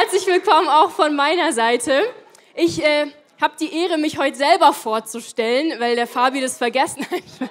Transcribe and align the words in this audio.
Herzlich 0.00 0.28
willkommen 0.28 0.68
auch 0.68 0.92
von 0.92 1.16
meiner 1.16 1.52
Seite. 1.52 2.04
Ich 2.54 2.80
äh, 2.84 3.06
habe 3.40 3.54
die 3.58 3.72
Ehre, 3.74 3.98
mich 3.98 4.16
heute 4.16 4.36
selber 4.36 4.72
vorzustellen, 4.72 5.80
weil 5.80 5.96
der 5.96 6.06
Fabi 6.06 6.40
das 6.40 6.56
vergessen 6.56 7.04
hat. 7.10 7.50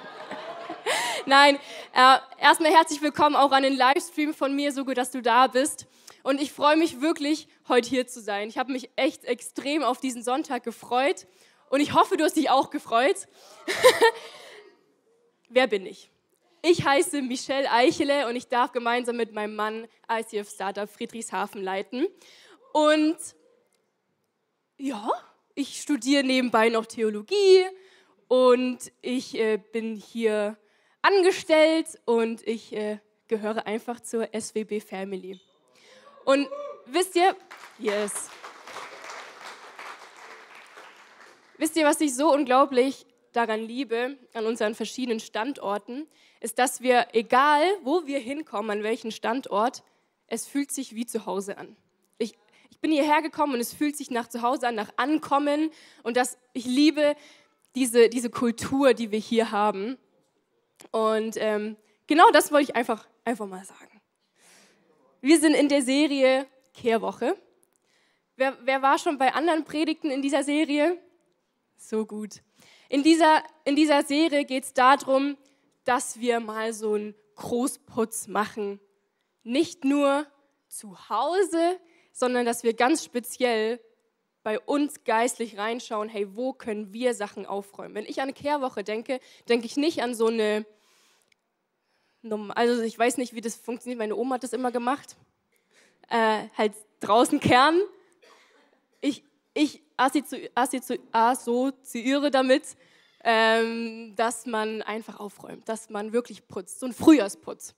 Nein, 1.26 1.56
äh, 1.94 2.16
erstmal 2.40 2.72
herzlich 2.72 3.02
willkommen 3.02 3.36
auch 3.36 3.52
an 3.52 3.64
den 3.64 3.76
Livestream 3.76 4.32
von 4.32 4.56
mir, 4.56 4.72
so 4.72 4.86
gut, 4.86 4.96
dass 4.96 5.10
du 5.10 5.20
da 5.20 5.46
bist. 5.48 5.86
Und 6.22 6.40
ich 6.40 6.50
freue 6.50 6.78
mich 6.78 7.02
wirklich, 7.02 7.48
heute 7.68 7.86
hier 7.86 8.06
zu 8.06 8.22
sein. 8.22 8.48
Ich 8.48 8.56
habe 8.56 8.72
mich 8.72 8.88
echt 8.96 9.26
extrem 9.26 9.82
auf 9.82 10.00
diesen 10.00 10.22
Sonntag 10.22 10.64
gefreut 10.64 11.26
und 11.68 11.80
ich 11.80 11.92
hoffe, 11.92 12.16
du 12.16 12.24
hast 12.24 12.36
dich 12.38 12.48
auch 12.48 12.70
gefreut. 12.70 13.28
Wer 15.50 15.66
bin 15.66 15.84
ich? 15.84 16.10
Ich 16.60 16.84
heiße 16.84 17.22
Michelle 17.22 17.70
Eichele 17.70 18.26
und 18.26 18.34
ich 18.34 18.48
darf 18.48 18.72
gemeinsam 18.72 19.16
mit 19.16 19.32
meinem 19.32 19.54
Mann 19.54 19.86
ICF 20.10 20.50
Startup 20.50 20.90
Friedrichshafen 20.90 21.62
leiten. 21.62 22.08
Und 22.72 23.16
ja, 24.76 25.08
ich 25.54 25.80
studiere 25.80 26.24
nebenbei 26.24 26.68
noch 26.68 26.86
Theologie 26.86 27.64
und 28.26 28.92
ich 29.02 29.38
äh, 29.38 29.58
bin 29.58 29.96
hier 29.96 30.56
angestellt 31.00 31.98
und 32.04 32.46
ich 32.46 32.72
äh, 32.72 32.98
gehöre 33.28 33.66
einfach 33.66 34.00
zur 34.00 34.28
SWB 34.32 34.80
Family. 34.80 35.40
Und 36.24 36.48
wisst 36.86 37.14
ihr, 37.14 37.36
yes. 37.78 38.30
Wisst 41.56 41.76
ihr, 41.76 41.84
was 41.84 42.00
ich 42.00 42.14
so 42.14 42.32
unglaublich 42.32 43.06
daran 43.32 43.60
liebe, 43.60 44.18
an 44.32 44.46
unseren 44.46 44.74
verschiedenen 44.74 45.20
Standorten, 45.20 46.08
ist, 46.40 46.58
dass 46.58 46.80
wir, 46.80 47.08
egal 47.12 47.62
wo 47.82 48.06
wir 48.06 48.18
hinkommen, 48.18 48.70
an 48.70 48.82
welchen 48.82 49.10
Standort, 49.10 49.82
es 50.26 50.46
fühlt 50.46 50.70
sich 50.70 50.94
wie 50.94 51.06
zu 51.06 51.26
Hause 51.26 51.58
an. 51.58 51.76
Ich, 52.18 52.36
ich 52.70 52.78
bin 52.78 52.92
hierher 52.92 53.22
gekommen 53.22 53.54
und 53.54 53.60
es 53.60 53.72
fühlt 53.72 53.96
sich 53.96 54.10
nach 54.10 54.28
zu 54.28 54.42
Hause 54.42 54.68
an, 54.68 54.74
nach 54.74 54.90
Ankommen 54.96 55.70
und 56.02 56.16
das, 56.16 56.38
ich 56.52 56.66
liebe 56.66 57.16
diese, 57.74 58.08
diese 58.08 58.30
Kultur, 58.30 58.94
die 58.94 59.10
wir 59.10 59.18
hier 59.18 59.50
haben. 59.50 59.98
Und 60.90 61.36
ähm, 61.38 61.76
genau 62.06 62.30
das 62.30 62.52
wollte 62.52 62.70
ich 62.70 62.76
einfach, 62.76 63.08
einfach 63.24 63.46
mal 63.46 63.64
sagen. 63.64 64.00
Wir 65.20 65.38
sind 65.40 65.54
in 65.54 65.68
der 65.68 65.82
Serie 65.82 66.46
Kehrwoche. 66.74 67.36
Wer, 68.36 68.56
wer 68.62 68.82
war 68.82 68.98
schon 68.98 69.18
bei 69.18 69.34
anderen 69.34 69.64
Predigten 69.64 70.10
in 70.10 70.22
dieser 70.22 70.44
Serie? 70.44 70.96
So 71.76 72.06
gut. 72.06 72.42
In 72.88 73.02
dieser, 73.02 73.42
in 73.64 73.74
dieser 73.74 74.02
Serie 74.04 74.44
geht 74.44 74.64
es 74.64 74.72
darum, 74.72 75.36
dass 75.88 76.20
wir 76.20 76.38
mal 76.40 76.74
so 76.74 76.92
einen 76.92 77.14
Großputz 77.36 78.28
machen. 78.28 78.78
Nicht 79.42 79.86
nur 79.86 80.26
zu 80.68 81.08
Hause, 81.08 81.80
sondern 82.12 82.44
dass 82.44 82.62
wir 82.62 82.74
ganz 82.74 83.02
speziell 83.02 83.80
bei 84.42 84.60
uns 84.60 85.04
geistlich 85.04 85.56
reinschauen, 85.56 86.10
hey, 86.10 86.36
wo 86.36 86.52
können 86.52 86.92
wir 86.92 87.14
Sachen 87.14 87.46
aufräumen? 87.46 87.94
Wenn 87.94 88.04
ich 88.04 88.18
an 88.18 88.24
eine 88.24 88.34
Kehrwoche 88.34 88.84
denke, 88.84 89.18
denke 89.48 89.64
ich 89.64 89.78
nicht 89.78 90.02
an 90.02 90.14
so 90.14 90.26
eine, 90.26 90.66
also 92.54 92.82
ich 92.82 92.98
weiß 92.98 93.16
nicht, 93.16 93.32
wie 93.32 93.40
das 93.40 93.56
funktioniert, 93.56 93.98
meine 93.98 94.14
Oma 94.14 94.34
hat 94.34 94.42
das 94.42 94.52
immer 94.52 94.70
gemacht, 94.70 95.16
äh, 96.10 96.48
halt 96.58 96.74
draußen 97.00 97.40
kehren. 97.40 97.80
Ich, 99.00 99.24
ich 99.54 99.82
assoziiere 99.96 100.50
damit, 102.30 102.76
ähm, 103.24 104.14
dass 104.16 104.46
man 104.46 104.82
einfach 104.82 105.18
aufräumt, 105.20 105.68
dass 105.68 105.90
man 105.90 106.12
wirklich 106.12 106.46
putzt, 106.46 106.80
so 106.80 106.86
ein 106.86 106.92
Frühjahrsputz. 106.92 107.74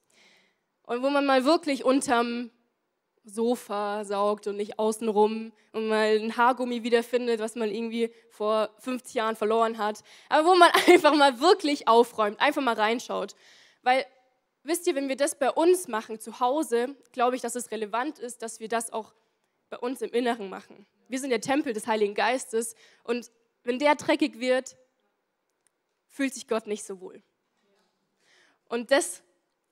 Und 0.82 1.02
wo 1.02 1.10
man 1.10 1.24
mal 1.24 1.44
wirklich 1.44 1.84
unterm 1.84 2.50
Sofa 3.24 4.04
saugt 4.04 4.46
und 4.46 4.56
nicht 4.56 4.78
außenrum 4.78 5.52
und 5.72 5.88
mal 5.88 6.18
ein 6.18 6.36
Haargummi 6.36 6.82
wiederfindet, 6.82 7.40
was 7.40 7.54
man 7.54 7.70
irgendwie 7.70 8.12
vor 8.30 8.70
50 8.78 9.14
Jahren 9.14 9.36
verloren 9.36 9.78
hat. 9.78 10.02
Aber 10.28 10.48
wo 10.48 10.54
man 10.56 10.70
einfach 10.88 11.14
mal 11.14 11.40
wirklich 11.40 11.86
aufräumt, 11.86 12.40
einfach 12.40 12.62
mal 12.62 12.74
reinschaut. 12.74 13.34
Weil, 13.82 14.04
wisst 14.62 14.86
ihr, 14.86 14.94
wenn 14.94 15.08
wir 15.08 15.16
das 15.16 15.38
bei 15.38 15.50
uns 15.50 15.88
machen, 15.88 16.18
zu 16.18 16.40
Hause, 16.40 16.96
glaube 17.12 17.36
ich, 17.36 17.42
dass 17.42 17.54
es 17.54 17.70
relevant 17.70 18.18
ist, 18.18 18.42
dass 18.42 18.60
wir 18.60 18.68
das 18.68 18.92
auch 18.92 19.12
bei 19.68 19.78
uns 19.78 20.02
im 20.02 20.10
Inneren 20.10 20.48
machen. 20.48 20.86
Wir 21.08 21.18
sind 21.20 21.30
der 21.30 21.40
Tempel 21.40 21.72
des 21.72 21.86
Heiligen 21.86 22.14
Geistes 22.14 22.74
und 23.04 23.30
wenn 23.62 23.78
der 23.78 23.94
dreckig 23.94 24.40
wird, 24.40 24.76
fühlt 26.10 26.34
sich 26.34 26.46
Gott 26.46 26.66
nicht 26.66 26.84
so 26.84 27.00
wohl. 27.00 27.22
Und 28.68 28.90
das 28.90 29.22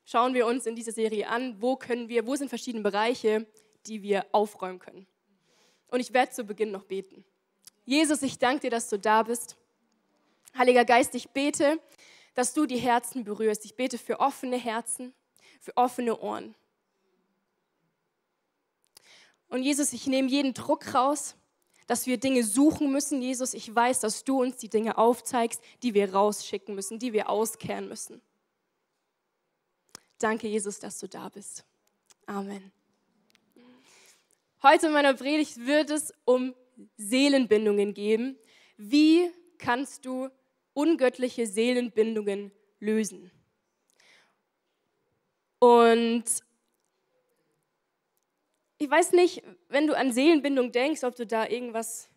schauen 0.05 0.33
wir 0.33 0.47
uns 0.47 0.65
in 0.65 0.75
dieser 0.75 0.91
Serie 0.91 1.27
an. 1.29 1.61
Wo 1.61 1.75
können 1.75 2.09
wir, 2.09 2.25
wo 2.25 2.35
sind 2.35 2.49
verschiedene 2.49 2.83
Bereiche, 2.83 3.45
die 3.85 4.01
wir 4.01 4.25
aufräumen 4.31 4.79
können? 4.79 5.05
Und 5.87 5.99
ich 5.99 6.13
werde 6.13 6.31
zu 6.31 6.43
Beginn 6.43 6.71
noch 6.71 6.83
beten. 6.83 7.23
Jesus, 7.85 8.21
ich 8.21 8.37
danke 8.37 8.61
dir, 8.61 8.69
dass 8.71 8.89
du 8.89 8.97
da 8.99 9.23
bist. 9.23 9.55
Heiliger 10.57 10.85
Geist, 10.85 11.15
ich 11.15 11.29
bete, 11.29 11.79
dass 12.33 12.53
du 12.53 12.65
die 12.65 12.77
Herzen 12.77 13.23
berührst. 13.23 13.65
Ich 13.65 13.75
bete 13.75 13.97
für 13.97 14.19
offene 14.19 14.57
Herzen, 14.57 15.13
für 15.59 15.75
offene 15.75 16.19
Ohren. 16.19 16.55
Und 19.49 19.63
Jesus, 19.63 19.93
ich 19.93 20.05
nehme 20.05 20.29
jeden 20.29 20.53
Druck 20.53 20.93
raus, 20.93 21.35
dass 21.89 22.05
wir 22.05 22.19
Dinge 22.19 22.43
suchen 22.43 22.91
müssen. 22.91 23.19
Jesus, 23.19 23.55
ich 23.55 23.73
weiß, 23.73 24.01
dass 24.01 24.23
du 24.23 24.43
uns 24.43 24.57
die 24.57 24.69
Dinge 24.69 24.99
aufzeigst, 24.99 25.59
die 25.81 25.95
wir 25.95 26.13
rausschicken 26.13 26.75
müssen, 26.75 26.99
die 26.99 27.13
wir 27.13 27.29
auskehren 27.29 27.87
müssen. 27.87 28.21
Danke, 30.19 30.47
Jesus, 30.47 30.77
dass 30.77 30.99
du 30.99 31.09
da 31.09 31.29
bist. 31.29 31.65
Amen. 32.27 32.71
Heute 34.61 34.85
in 34.85 34.93
meiner 34.93 35.15
Predigt 35.15 35.65
wird 35.65 35.89
es 35.89 36.13
um 36.25 36.53
Seelenbindungen 36.97 37.95
gehen. 37.95 38.37
Wie 38.77 39.31
kannst 39.57 40.05
du 40.05 40.29
ungöttliche 40.73 41.47
Seelenbindungen 41.47 42.51
lösen? 42.79 43.31
Und 45.57 46.25
ich 48.79 48.89
weiß 48.89 49.11
nicht, 49.11 49.43
wenn 49.67 49.87
du 49.87 49.95
an 49.95 50.13
Seelenbindung 50.13 50.71
denkst, 50.71 51.03
ob 51.03 51.15
du 51.15 51.27
da 51.27 51.45
irgendwas 51.45 52.09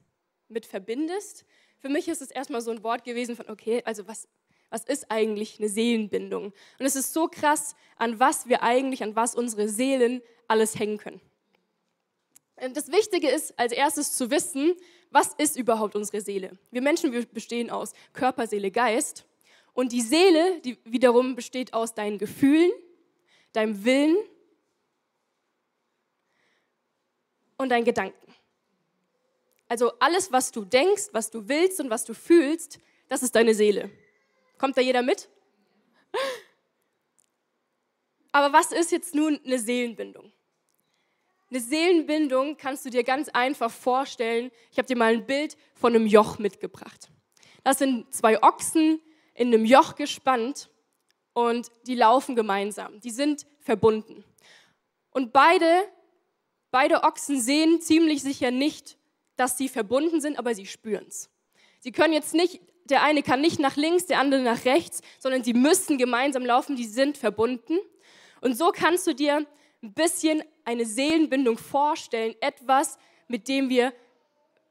mit 0.49 0.65
verbindest. 0.65 1.45
Für 1.79 1.89
mich 1.89 2.07
ist 2.07 2.23
es 2.23 2.31
erstmal 2.31 2.61
so 2.61 2.71
ein 2.71 2.85
Wort 2.85 3.03
gewesen 3.05 3.35
von, 3.35 3.51
okay, 3.51 3.83
also 3.85 4.07
was, 4.07 4.29
was 4.71 4.85
ist 4.85 5.11
eigentlich 5.11 5.59
eine 5.59 5.69
Seelenbindung? 5.69 6.47
Und 6.79 6.87
es 6.87 6.95
ist 6.95 7.13
so 7.13 7.27
krass, 7.27 7.75
an 7.97 8.21
was 8.21 8.49
wir 8.49 8.63
eigentlich, 8.63 9.03
an 9.03 9.17
was 9.17 9.35
unsere 9.35 9.69
Seelen 9.69 10.23
alles 10.47 10.79
hängen 10.79 10.99
können. 10.99 11.21
Das 12.75 12.93
Wichtige 12.93 13.29
ist 13.29 13.59
als 13.59 13.73
erstes 13.73 14.17
zu 14.17 14.31
wissen, 14.31 14.77
was 15.11 15.35
ist 15.35 15.57
überhaupt 15.57 15.97
unsere 15.97 16.21
Seele? 16.21 16.57
Wir 16.71 16.81
Menschen 16.81 17.11
wir 17.11 17.27
bestehen 17.27 17.71
aus 17.71 17.93
Körper, 18.13 18.47
Seele, 18.47 18.71
Geist. 18.71 19.27
Und 19.73 19.91
die 19.91 20.01
Seele, 20.01 20.61
die 20.61 20.79
wiederum 20.85 21.35
besteht 21.35 21.75
aus 21.75 21.95
deinen 21.95 22.19
Gefühlen, 22.19 22.71
deinem 23.53 23.85
Willen 23.85 24.17
und 27.63 27.71
deinen 27.71 27.85
Gedanken. 27.85 28.35
Also 29.69 29.93
alles, 30.01 30.31
was 30.33 30.53
du 30.53 30.65
denkst, 30.65 31.09
was 31.13 31.31
du 31.31 31.49
willst 31.49 31.81
und 31.81 31.89
was 31.89 32.05
du 32.05 32.15
fühlst, 32.15 32.79
das 33.09 33.23
ist 33.23 33.35
deine 33.35 33.55
Seele. 33.55 33.91
Kommt 34.59 34.77
da 34.77 34.81
jeder 34.83 35.03
mit? 35.03 35.29
Aber 38.33 38.53
was 38.53 38.73
ist 38.73 38.93
jetzt 38.93 39.15
nun 39.15 39.41
eine 39.45 39.59
Seelenbindung? 39.59 40.33
Eine 41.51 41.61
Seelenbindung 41.61 42.57
kannst 42.57 42.85
du 42.87 42.91
dir 42.91 43.05
ganz 43.05 43.29
einfach 43.29 43.71
vorstellen. 43.71 44.51
Ich 44.71 44.79
habe 44.79 44.89
dir 44.89 44.97
mal 44.97 45.13
ein 45.13 45.27
Bild 45.27 45.57
von 45.75 45.95
einem 45.95 46.07
Joch 46.07 46.39
mitgebracht. 46.39 47.11
Das 47.63 47.79
sind 47.79 48.13
zwei 48.15 48.43
Ochsen 48.43 49.01
in 49.35 49.49
einem 49.49 49.65
Joch 49.65 49.95
gespannt 49.95 50.71
und 51.35 51.71
die 51.87 51.95
laufen 51.95 52.37
gemeinsam. 52.37 53.01
Die 53.01 53.11
sind 53.11 53.47
verbunden. 53.59 54.25
Und 55.11 55.33
beide 55.33 55.89
Beide 56.73 57.05
Ochsen 57.05 57.39
sehen 57.39 57.83
ziemlich 57.83 58.23
sicher 58.23 58.51
nicht, 58.51 58.97
dass 59.37 59.59
sie 59.59 59.69
verbunden 59.69 60.23
sind, 60.23 60.39
aber 60.39 60.55
sie 60.55 60.65
spüren 60.67 61.05
es. 61.07 61.31
Sie 61.81 61.93
können 61.93 62.15
jetzt 62.15 62.33
nicht, 62.33 62.63
der 62.87 63.03
eine 63.03 63.23
kann 63.23 63.43
nicht 63.43 63.61
nach 63.61 63.77
links, 63.77 64.07
der 64.07 64.19
andere 64.19 64.41
nach 64.41 64.65
rechts, 64.65 65.03
sondern 65.19 65.45
sie 65.45 65.53
müssen 65.53 65.99
gemeinsam 65.99 66.47
laufen, 66.47 66.75
die 66.75 66.87
sind 66.87 67.19
verbunden. 67.19 67.79
Und 68.41 68.57
so 68.57 68.73
kannst 68.73 69.07
du 69.07 69.15
dir 69.15 69.47
ein 69.83 69.93
bisschen 69.93 70.43
eine 70.65 70.87
Seelenbindung 70.87 71.59
vorstellen, 71.59 72.35
etwas, 72.41 72.99
mit 73.29 73.49
dem 73.49 73.69
wir, 73.69 73.93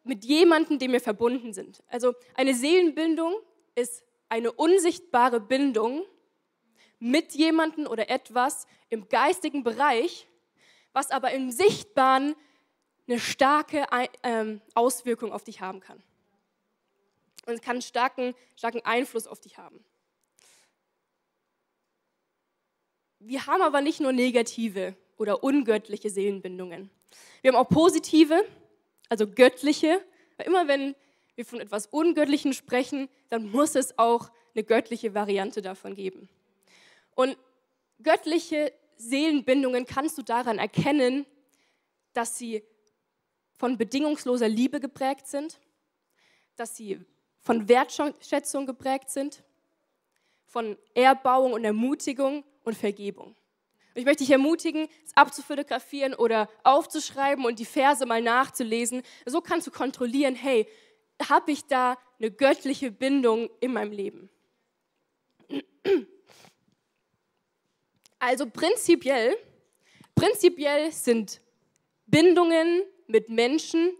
mit 0.03 0.25
jemandem, 0.25 0.79
dem 0.79 0.93
wir 0.93 1.01
verbunden 1.01 1.53
sind. 1.53 1.83
Also 1.87 2.15
eine 2.33 2.55
Seelenbindung 2.55 3.35
ist 3.75 4.03
eine 4.27 4.51
unsichtbare 4.51 5.39
Bindung 5.39 6.03
mit 6.97 7.33
jemandem 7.33 7.85
oder 7.85 8.09
etwas 8.09 8.65
im 8.89 9.07
geistigen 9.07 9.63
Bereich, 9.63 10.27
was 10.93 11.11
aber 11.11 11.31
im 11.31 11.51
Sichtbaren 11.51 12.35
eine 13.07 13.19
starke 13.19 13.85
ähm, 14.23 14.61
Auswirkung 14.73 15.31
auf 15.33 15.43
dich 15.43 15.61
haben 15.61 15.79
kann. 15.79 16.01
Und 17.45 17.53
es 17.53 17.61
kann 17.61 17.73
einen 17.73 17.81
starken, 17.81 18.35
starken 18.55 18.81
Einfluss 18.85 19.27
auf 19.27 19.39
dich 19.39 19.57
haben. 19.57 19.83
Wir 23.19 23.45
haben 23.45 23.61
aber 23.61 23.81
nicht 23.81 23.99
nur 23.99 24.11
negative 24.11 24.95
oder 25.17 25.43
ungöttliche 25.43 26.09
Seelenbindungen. 26.09 26.89
Wir 27.41 27.51
haben 27.51 27.57
auch 27.59 27.69
positive, 27.69 28.43
also 29.09 29.27
göttliche. 29.27 30.01
Weil 30.37 30.47
immer 30.47 30.67
wenn 30.67 30.95
wir 31.35 31.45
von 31.45 31.59
etwas 31.59 31.87
Ungöttlichen 31.87 32.53
sprechen, 32.53 33.09
dann 33.29 33.49
muss 33.49 33.75
es 33.75 33.97
auch 33.99 34.31
eine 34.53 34.63
göttliche 34.63 35.13
Variante 35.13 35.61
davon 35.61 35.95
geben. 35.95 36.29
Und 37.15 37.37
göttliche 38.01 38.73
Seelenbindungen 39.01 39.85
kannst 39.85 40.17
du 40.17 40.21
daran 40.21 40.59
erkennen, 40.59 41.25
dass 42.13 42.37
sie 42.37 42.63
von 43.53 43.77
bedingungsloser 43.77 44.47
Liebe 44.47 44.79
geprägt 44.79 45.27
sind, 45.27 45.59
dass 46.55 46.75
sie 46.75 46.99
von 47.41 47.67
Wertschätzung 47.67 48.65
geprägt 48.65 49.09
sind, 49.09 49.43
von 50.45 50.77
Erbauung 50.93 51.53
und 51.53 51.63
Ermutigung 51.63 52.43
und 52.63 52.77
Vergebung. 52.77 53.35
Ich 53.93 54.05
möchte 54.05 54.23
dich 54.23 54.31
ermutigen, 54.31 54.87
es 55.03 55.15
abzufotografieren 55.15 56.13
oder 56.13 56.49
aufzuschreiben 56.63 57.45
und 57.45 57.59
die 57.59 57.65
Verse 57.65 58.05
mal 58.05 58.21
nachzulesen. 58.21 59.01
So 59.25 59.41
kannst 59.41 59.67
du 59.67 59.71
kontrollieren, 59.71 60.35
hey, 60.35 60.67
habe 61.29 61.51
ich 61.51 61.65
da 61.65 61.97
eine 62.19 62.31
göttliche 62.31 62.91
Bindung 62.91 63.49
in 63.59 63.73
meinem 63.73 63.91
Leben? 63.91 64.29
Also 68.21 68.45
prinzipiell, 68.45 69.35
prinzipiell 70.13 70.91
sind 70.91 71.41
Bindungen 72.05 72.83
mit 73.07 73.29
Menschen 73.29 73.97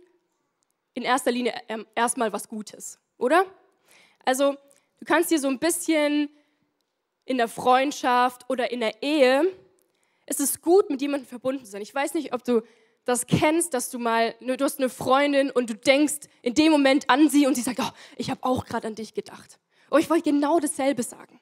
in 0.93 1.01
erster 1.01 1.31
Linie 1.31 1.55
ähm, 1.67 1.87
erstmal 1.95 2.31
was 2.31 2.47
Gutes, 2.47 2.99
oder? 3.17 3.47
Also 4.23 4.51
du 4.99 5.05
kannst 5.05 5.31
dir 5.31 5.39
so 5.39 5.47
ein 5.47 5.57
bisschen 5.57 6.29
in 7.25 7.37
der 7.37 7.47
Freundschaft 7.47 8.47
oder 8.47 8.71
in 8.71 8.81
der 8.81 9.01
Ehe, 9.01 9.51
es 10.27 10.39
ist 10.39 10.61
gut, 10.61 10.91
mit 10.91 11.01
jemandem 11.01 11.27
verbunden 11.27 11.65
zu 11.65 11.71
sein. 11.71 11.81
Ich 11.81 11.95
weiß 11.95 12.13
nicht, 12.13 12.31
ob 12.31 12.43
du 12.43 12.61
das 13.05 13.25
kennst, 13.25 13.73
dass 13.73 13.89
du 13.89 13.97
mal, 13.97 14.35
ne, 14.39 14.55
du 14.55 14.65
hast 14.65 14.77
eine 14.77 14.89
Freundin 14.89 15.49
und 15.49 15.67
du 15.67 15.73
denkst 15.73 16.27
in 16.43 16.53
dem 16.53 16.71
Moment 16.71 17.09
an 17.09 17.27
sie 17.27 17.47
und 17.47 17.55
sie 17.55 17.63
sagt, 17.63 17.79
oh, 17.81 17.89
ich 18.17 18.29
habe 18.29 18.43
auch 18.43 18.65
gerade 18.65 18.85
an 18.85 18.93
dich 18.93 19.15
gedacht. 19.15 19.59
Oh, 19.89 19.97
ich 19.97 20.11
wollte 20.11 20.29
genau 20.29 20.59
dasselbe 20.59 21.01
sagen. 21.01 21.40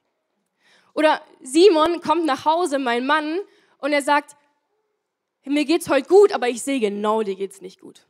Oder 0.94 1.22
Simon 1.42 2.02
kommt 2.02 2.26
nach 2.26 2.46
Hause, 2.46 2.80
mein 2.80 3.06
Mann, 3.06 3.40
und 3.80 3.94
er 3.94 4.02
sagt, 4.02 4.36
mir 5.46 5.66
geht's 5.66 5.90
heute 5.90 6.08
gut, 6.08 6.34
aber 6.34 6.50
ich 6.50 6.62
sehe 6.62 6.80
genau, 6.80 7.24
dir 7.24 7.36
geht's 7.36 7.62
nicht 7.62 7.80
gut. 7.80 8.06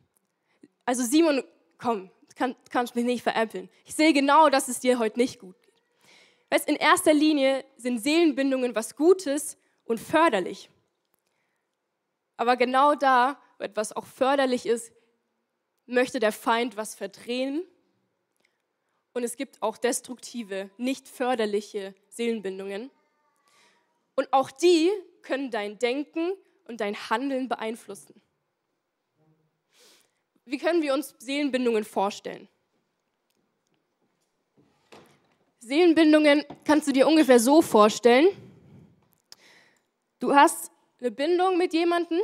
Also 0.84 1.04
Simon, 1.04 1.44
komm, 1.78 2.10
kann, 2.34 2.56
kannst 2.70 2.96
mich 2.96 3.04
nicht 3.04 3.22
veräppeln. 3.22 3.68
Ich 3.84 3.94
sehe 3.94 4.12
genau, 4.12 4.48
dass 4.48 4.68
es 4.68 4.80
dir 4.80 4.98
heute 4.98 5.18
nicht 5.18 5.38
gut 5.38 5.60
geht. 5.62 5.70
Weißt, 6.50 6.68
in 6.68 6.76
erster 6.76 7.14
Linie 7.14 7.64
sind 7.76 7.98
Seelenbindungen 7.98 8.74
was 8.74 8.96
Gutes 8.96 9.56
und 9.84 10.00
förderlich. 10.00 10.70
Aber 12.36 12.56
genau 12.56 12.94
da, 12.94 13.40
wo 13.58 13.64
etwas 13.64 13.92
auch 13.92 14.06
förderlich 14.06 14.66
ist, 14.66 14.92
möchte 15.86 16.18
der 16.18 16.32
Feind 16.32 16.76
was 16.76 16.94
verdrehen. 16.94 17.62
Und 19.12 19.22
es 19.22 19.36
gibt 19.36 19.60
auch 19.62 19.76
destruktive, 19.76 20.70
nicht 20.76 21.06
förderliche 21.06 21.94
Seelenbindungen. 22.10 22.90
Und 24.16 24.32
auch 24.32 24.50
die 24.50 24.90
können 25.22 25.50
dein 25.50 25.78
Denken 25.78 26.32
und 26.66 26.80
dein 26.80 26.94
Handeln 27.08 27.48
beeinflussen. 27.48 28.20
Wie 30.44 30.58
können 30.58 30.82
wir 30.82 30.94
uns 30.94 31.14
Seelenbindungen 31.18 31.84
vorstellen? 31.84 32.48
Seelenbindungen 35.60 36.44
kannst 36.64 36.88
du 36.88 36.92
dir 36.92 37.06
ungefähr 37.06 37.38
so 37.38 37.62
vorstellen. 37.62 38.28
Du 40.18 40.34
hast 40.34 40.70
eine 41.00 41.10
Bindung 41.10 41.56
mit 41.56 41.72
jemandem. 41.72 42.20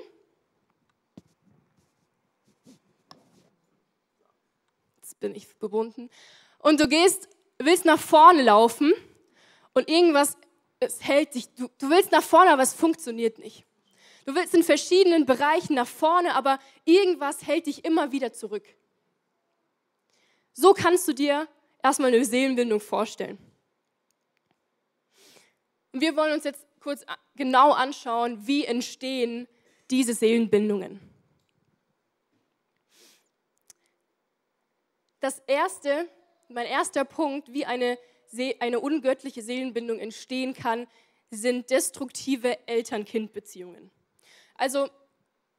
Jetzt 4.97 5.21
bin 5.21 5.35
ich 5.35 5.59
gebunden. 5.59 6.11
Und 6.59 6.81
du 6.81 6.89
gehst, 6.89 7.29
willst 7.59 7.85
nach 7.85 8.01
vorne 8.01 8.43
laufen 8.43 8.93
und 9.77 9.91
irgendwas 9.91 10.39
es 10.81 11.03
hält 11.03 11.35
dich. 11.35 11.49
Du, 11.55 11.69
du 11.79 11.91
willst 11.91 12.13
nach 12.13 12.23
vorne, 12.23 12.51
aber 12.51 12.63
es 12.63 12.75
funktioniert 12.75 13.39
nicht. 13.39 13.65
Du 14.25 14.35
willst 14.35 14.55
in 14.55 14.63
verschiedenen 14.63 15.25
Bereichen 15.25 15.75
nach 15.75 15.87
vorne, 15.87 16.35
aber 16.35 16.59
irgendwas 16.85 17.47
hält 17.47 17.67
dich 17.67 17.85
immer 17.85 18.11
wieder 18.13 18.33
zurück. 18.33 18.65
So 20.53 20.73
kannst 20.73 21.07
du 21.07 21.13
dir 21.13 21.47
erstmal 21.83 22.13
eine 22.13 22.25
Seelenbindung 22.25 22.81
vorstellen. 22.81 23.39
Und 25.93 26.01
wir 26.01 26.17
wollen 26.17 26.33
uns 26.33 26.45
jetzt 26.45 26.67
kurz 26.81 27.05
genau 27.35 27.73
anschauen, 27.73 28.47
wie 28.47 28.65
entstehen 28.65 29.47
diese 29.91 30.15
Seelenbindungen. 30.15 31.01
Das 35.21 35.39
erste, 35.47 36.09
mein 36.49 36.67
erster 36.67 37.05
Punkt, 37.05 37.53
wie 37.53 37.65
eine, 37.65 37.99
eine 38.59 38.81
ungöttliche 38.81 39.43
Seelenbindung 39.43 39.99
entstehen 39.99 40.55
kann, 40.55 40.87
sind 41.31 41.71
destruktive 41.71 42.67
Eltern-Kind-Beziehungen. 42.67 43.91
Also 44.55 44.89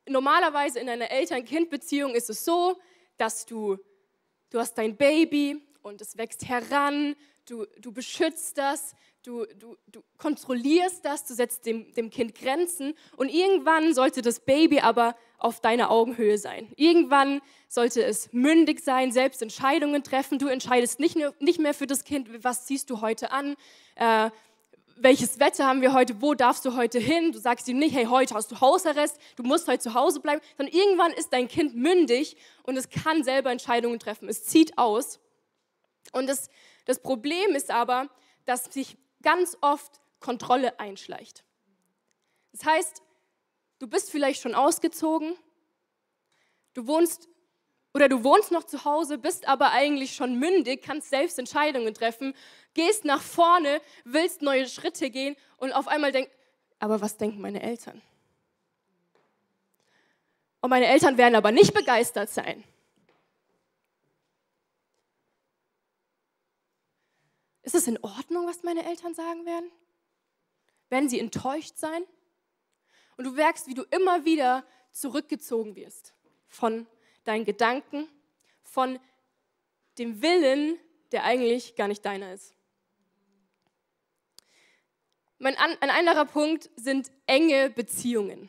normalerweise 0.07 0.79
in 0.79 0.89
einer 0.89 1.11
Eltern-Kind-Beziehung 1.11 2.15
ist 2.15 2.29
es 2.29 2.45
so, 2.45 2.79
dass 3.17 3.45
du, 3.45 3.77
du 4.49 4.59
hast 4.59 4.75
dein 4.77 4.95
Baby 4.95 5.61
und 5.81 6.01
es 6.01 6.17
wächst 6.17 6.47
heran, 6.47 7.15
du, 7.45 7.65
du 7.79 7.91
beschützt 7.91 8.57
das, 8.57 8.95
du, 9.27 9.45
du, 9.59 9.75
du 9.87 10.01
kontrollierst 10.17 11.03
das, 11.03 11.25
du 11.25 11.33
setzt 11.33 11.65
dem, 11.65 11.91
dem 11.93 12.09
Kind 12.09 12.33
Grenzen 12.33 12.93
und 13.17 13.27
irgendwann 13.27 13.93
sollte 13.93 14.21
das 14.21 14.39
Baby 14.39 14.79
aber 14.79 15.17
auf 15.37 15.59
deiner 15.59 15.91
Augenhöhe 15.91 16.37
sein. 16.37 16.71
Irgendwann 16.77 17.41
sollte 17.67 18.03
es 18.03 18.31
mündig 18.31 18.79
sein, 18.79 19.11
selbst 19.11 19.41
Entscheidungen 19.41 20.03
treffen. 20.03 20.39
Du 20.39 20.47
entscheidest 20.47 20.99
nicht, 21.01 21.17
nicht 21.39 21.59
mehr 21.59 21.73
für 21.73 21.87
das 21.87 22.05
Kind, 22.05 22.43
was 22.43 22.65
ziehst 22.65 22.89
du 22.89 23.01
heute 23.01 23.31
an, 23.31 23.55
äh, 23.95 24.31
welches 24.99 25.39
Wetter 25.39 25.67
haben 25.67 25.81
wir 25.81 25.93
heute, 25.93 26.21
wo 26.21 26.33
darfst 26.33 26.65
du 26.65 26.75
heute 26.75 26.97
hin? 26.97 27.31
Du 27.31 27.37
sagst 27.37 27.67
ihm 27.67 27.77
nicht, 27.77 27.93
hey, 27.93 28.05
heute 28.05 28.33
hast 28.33 28.49
du 28.49 28.61
Hausarrest, 28.61 29.19
du 29.35 29.43
musst 29.43 29.67
heute 29.67 29.79
zu 29.79 29.93
Hause 29.93 30.21
bleiben, 30.21 30.41
sondern 30.55 30.73
irgendwann 30.73 31.11
ist 31.11 31.31
dein 31.33 31.47
Kind 31.47 31.75
mündig 31.75 32.37
und 32.63 32.77
es 32.77 32.89
kann 32.89 33.23
selber 33.23 33.51
Entscheidungen 33.51 33.99
treffen. 33.99 34.27
Es 34.27 34.45
zieht 34.45 34.77
aus. 34.77 35.19
Und 36.13 36.27
das, 36.27 36.49
das 36.85 36.99
Problem 36.99 37.51
ist 37.53 37.69
aber, 37.69 38.09
dass 38.45 38.65
sich 38.73 38.97
ganz 39.21 39.57
oft 39.61 40.01
Kontrolle 40.19 40.79
einschleicht. 40.79 41.43
Das 42.51 42.65
heißt, 42.65 43.01
du 43.79 43.87
bist 43.87 44.09
vielleicht 44.09 44.41
schon 44.41 44.55
ausgezogen, 44.55 45.35
du 46.73 46.87
wohnst 46.87 47.29
oder 47.93 48.09
du 48.09 48.23
wohnst 48.23 48.51
noch 48.51 48.63
zu 48.63 48.85
Hause, 48.85 49.17
bist 49.17 49.47
aber 49.47 49.71
eigentlich 49.71 50.15
schon 50.15 50.37
mündig, 50.37 50.83
kannst 50.83 51.09
selbst 51.09 51.39
Entscheidungen 51.39 51.93
treffen, 51.93 52.35
gehst 52.73 53.05
nach 53.05 53.21
vorne, 53.21 53.81
willst 54.05 54.41
neue 54.41 54.67
Schritte 54.67 55.09
gehen 55.09 55.35
und 55.57 55.71
auf 55.71 55.87
einmal 55.87 56.11
denkst, 56.11 56.31
aber 56.79 57.01
was 57.01 57.17
denken 57.17 57.41
meine 57.41 57.61
Eltern? 57.61 58.01
Und 60.61 60.69
meine 60.69 60.87
Eltern 60.87 61.17
werden 61.17 61.35
aber 61.35 61.51
nicht 61.51 61.73
begeistert 61.73 62.29
sein. 62.29 62.63
Ist 67.67 67.75
es 67.75 67.85
in 67.85 67.97
Ordnung, 68.01 68.47
was 68.47 68.63
meine 68.63 68.85
Eltern 68.85 69.13
sagen 69.13 69.45
werden? 69.45 69.69
Werden 70.87 71.09
sie 71.09 71.19
enttäuscht 71.19 71.77
sein? 71.77 72.01
Und 73.17 73.25
du 73.25 73.31
merkst, 73.31 73.67
wie 73.67 73.73
du 73.73 73.83
immer 73.91 74.23
wieder 74.23 74.65
zurückgezogen 74.93 75.75
wirst 75.75 76.13
von 76.47 76.87
deinen 77.25 77.43
Gedanken, 77.43 78.07
von 78.63 79.01
dem 79.97 80.21
Willen, 80.21 80.79
der 81.11 81.25
eigentlich 81.25 81.75
gar 81.75 81.89
nicht 81.89 82.05
deiner 82.05 82.31
ist. 82.31 82.55
Mein 85.37 85.57
an, 85.57 85.75
ein 85.81 85.89
anderer 85.89 86.23
Punkt 86.23 86.69
sind 86.77 87.11
enge 87.25 87.69
Beziehungen. 87.69 88.47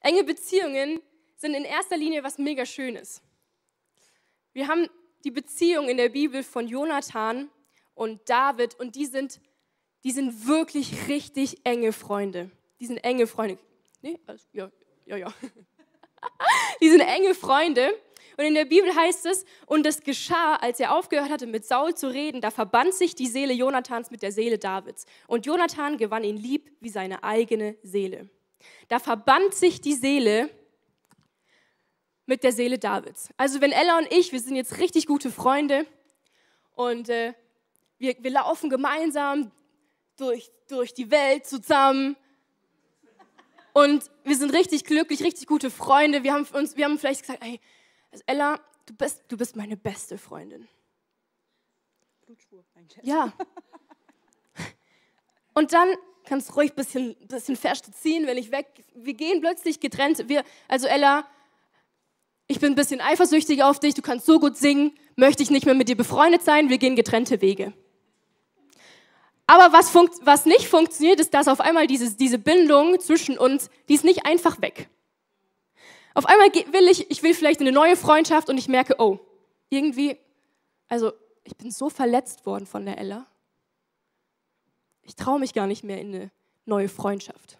Enge 0.00 0.24
Beziehungen 0.24 1.00
sind 1.36 1.54
in 1.54 1.64
erster 1.64 1.96
Linie 1.96 2.24
was 2.24 2.38
mega 2.38 2.66
Schönes. 2.66 3.22
Wir 4.52 4.66
haben 4.66 4.90
die 5.22 5.30
Beziehung 5.30 5.88
in 5.88 5.96
der 5.96 6.08
Bibel 6.08 6.42
von 6.42 6.66
Jonathan 6.66 7.48
und 7.98 8.30
David 8.30 8.78
und 8.78 8.94
die 8.94 9.06
sind, 9.06 9.40
die 10.04 10.12
sind 10.12 10.46
wirklich 10.46 11.08
richtig 11.08 11.58
enge 11.64 11.92
Freunde. 11.92 12.48
Die 12.78 12.86
sind 12.86 12.98
enge 12.98 13.26
Freunde. 13.26 13.58
Nee, 14.02 14.20
ja, 14.52 14.70
ja, 15.04 15.16
ja. 15.16 15.34
Die 16.80 16.88
sind 16.88 17.00
enge 17.00 17.34
Freunde. 17.34 17.92
Und 18.36 18.44
in 18.44 18.54
der 18.54 18.66
Bibel 18.66 18.94
heißt 18.94 19.26
es, 19.26 19.44
und 19.66 19.84
es 19.84 20.00
geschah, 20.02 20.54
als 20.56 20.78
er 20.78 20.94
aufgehört 20.94 21.28
hatte, 21.28 21.48
mit 21.48 21.64
Saul 21.64 21.94
zu 21.96 22.06
reden, 22.06 22.40
da 22.40 22.52
verband 22.52 22.94
sich 22.94 23.16
die 23.16 23.26
Seele 23.26 23.52
Jonathans 23.52 24.12
mit 24.12 24.22
der 24.22 24.30
Seele 24.30 24.58
Davids. 24.58 25.04
Und 25.26 25.44
Jonathan 25.44 25.96
gewann 25.96 26.22
ihn 26.22 26.36
lieb 26.36 26.70
wie 26.78 26.90
seine 26.90 27.24
eigene 27.24 27.76
Seele. 27.82 28.28
Da 28.86 29.00
verband 29.00 29.54
sich 29.54 29.80
die 29.80 29.94
Seele 29.94 30.50
mit 32.26 32.44
der 32.44 32.52
Seele 32.52 32.78
Davids. 32.78 33.30
Also 33.36 33.60
wenn 33.60 33.72
Ella 33.72 33.98
und 33.98 34.12
ich, 34.12 34.30
wir 34.30 34.38
sind 34.38 34.54
jetzt 34.54 34.78
richtig 34.78 35.06
gute 35.06 35.32
Freunde 35.32 35.84
und 36.76 37.08
äh, 37.08 37.34
wir, 37.98 38.16
wir 38.18 38.30
laufen 38.30 38.70
gemeinsam 38.70 39.50
durch, 40.16 40.50
durch 40.68 40.94
die 40.94 41.10
Welt 41.10 41.46
zusammen 41.46 42.16
Und 43.78 44.10
wir 44.24 44.36
sind 44.36 44.52
richtig 44.52 44.84
glücklich, 44.84 45.22
richtig 45.22 45.46
gute 45.46 45.70
Freunde. 45.70 46.24
Wir 46.24 46.32
haben, 46.32 46.44
uns, 46.52 46.76
wir 46.76 46.84
haben 46.84 46.98
vielleicht 46.98 47.22
gesagt, 47.22 47.44
ey, 47.44 47.60
also 48.10 48.24
Ella, 48.26 48.60
du 48.86 48.94
bist, 48.94 49.22
du 49.28 49.36
bist 49.36 49.54
meine 49.54 49.76
beste 49.76 50.18
Freundin. 50.18 50.66
Ja. 53.02 53.32
Und 55.54 55.72
dann 55.72 55.88
kannst 56.24 56.48
du 56.48 56.54
ruhig 56.54 56.72
ein 56.72 56.76
bisschen, 56.76 57.14
bisschen 57.28 57.54
fest 57.54 57.88
ziehen, 57.94 58.26
wenn 58.26 58.36
ich 58.36 58.50
weg. 58.50 58.66
Wir 58.96 59.14
gehen 59.14 59.40
plötzlich 59.40 59.78
getrennt. 59.78 60.28
Wir, 60.28 60.42
also 60.66 60.88
Ella, 60.88 61.24
ich 62.48 62.58
bin 62.58 62.72
ein 62.72 62.76
bisschen 62.76 63.00
eifersüchtig 63.00 63.62
auf 63.62 63.78
dich, 63.78 63.94
du 63.94 64.02
kannst 64.02 64.26
so 64.26 64.40
gut 64.40 64.56
singen, 64.56 64.98
möchte 65.14 65.44
ich 65.44 65.50
nicht 65.50 65.66
mehr 65.66 65.76
mit 65.76 65.88
dir 65.88 65.96
befreundet 65.96 66.42
sein, 66.42 66.68
wir 66.68 66.78
gehen 66.78 66.96
getrennte 66.96 67.40
Wege. 67.40 67.72
Aber 69.50 69.72
was, 69.72 69.94
was 69.94 70.44
nicht 70.44 70.68
funktioniert, 70.68 71.18
ist, 71.20 71.32
dass 71.32 71.48
auf 71.48 71.60
einmal 71.60 71.86
dieses, 71.86 72.16
diese 72.16 72.38
Bindung 72.38 73.00
zwischen 73.00 73.38
uns, 73.38 73.70
die 73.88 73.94
ist 73.94 74.04
nicht 74.04 74.26
einfach 74.26 74.60
weg. 74.60 74.90
Auf 76.12 76.26
einmal 76.26 76.48
will 76.52 76.86
ich, 76.86 77.10
ich 77.10 77.22
will 77.22 77.32
vielleicht 77.32 77.60
eine 77.60 77.72
neue 77.72 77.96
Freundschaft 77.96 78.50
und 78.50 78.58
ich 78.58 78.68
merke, 78.68 78.96
oh, 78.98 79.18
irgendwie, 79.70 80.18
also 80.86 81.12
ich 81.44 81.56
bin 81.56 81.70
so 81.70 81.88
verletzt 81.88 82.44
worden 82.44 82.66
von 82.66 82.84
der 82.84 82.98
Ella. 82.98 83.26
Ich 85.00 85.16
traue 85.16 85.40
mich 85.40 85.54
gar 85.54 85.66
nicht 85.66 85.82
mehr 85.82 85.98
in 85.98 86.14
eine 86.14 86.30
neue 86.66 86.90
Freundschaft. 86.90 87.58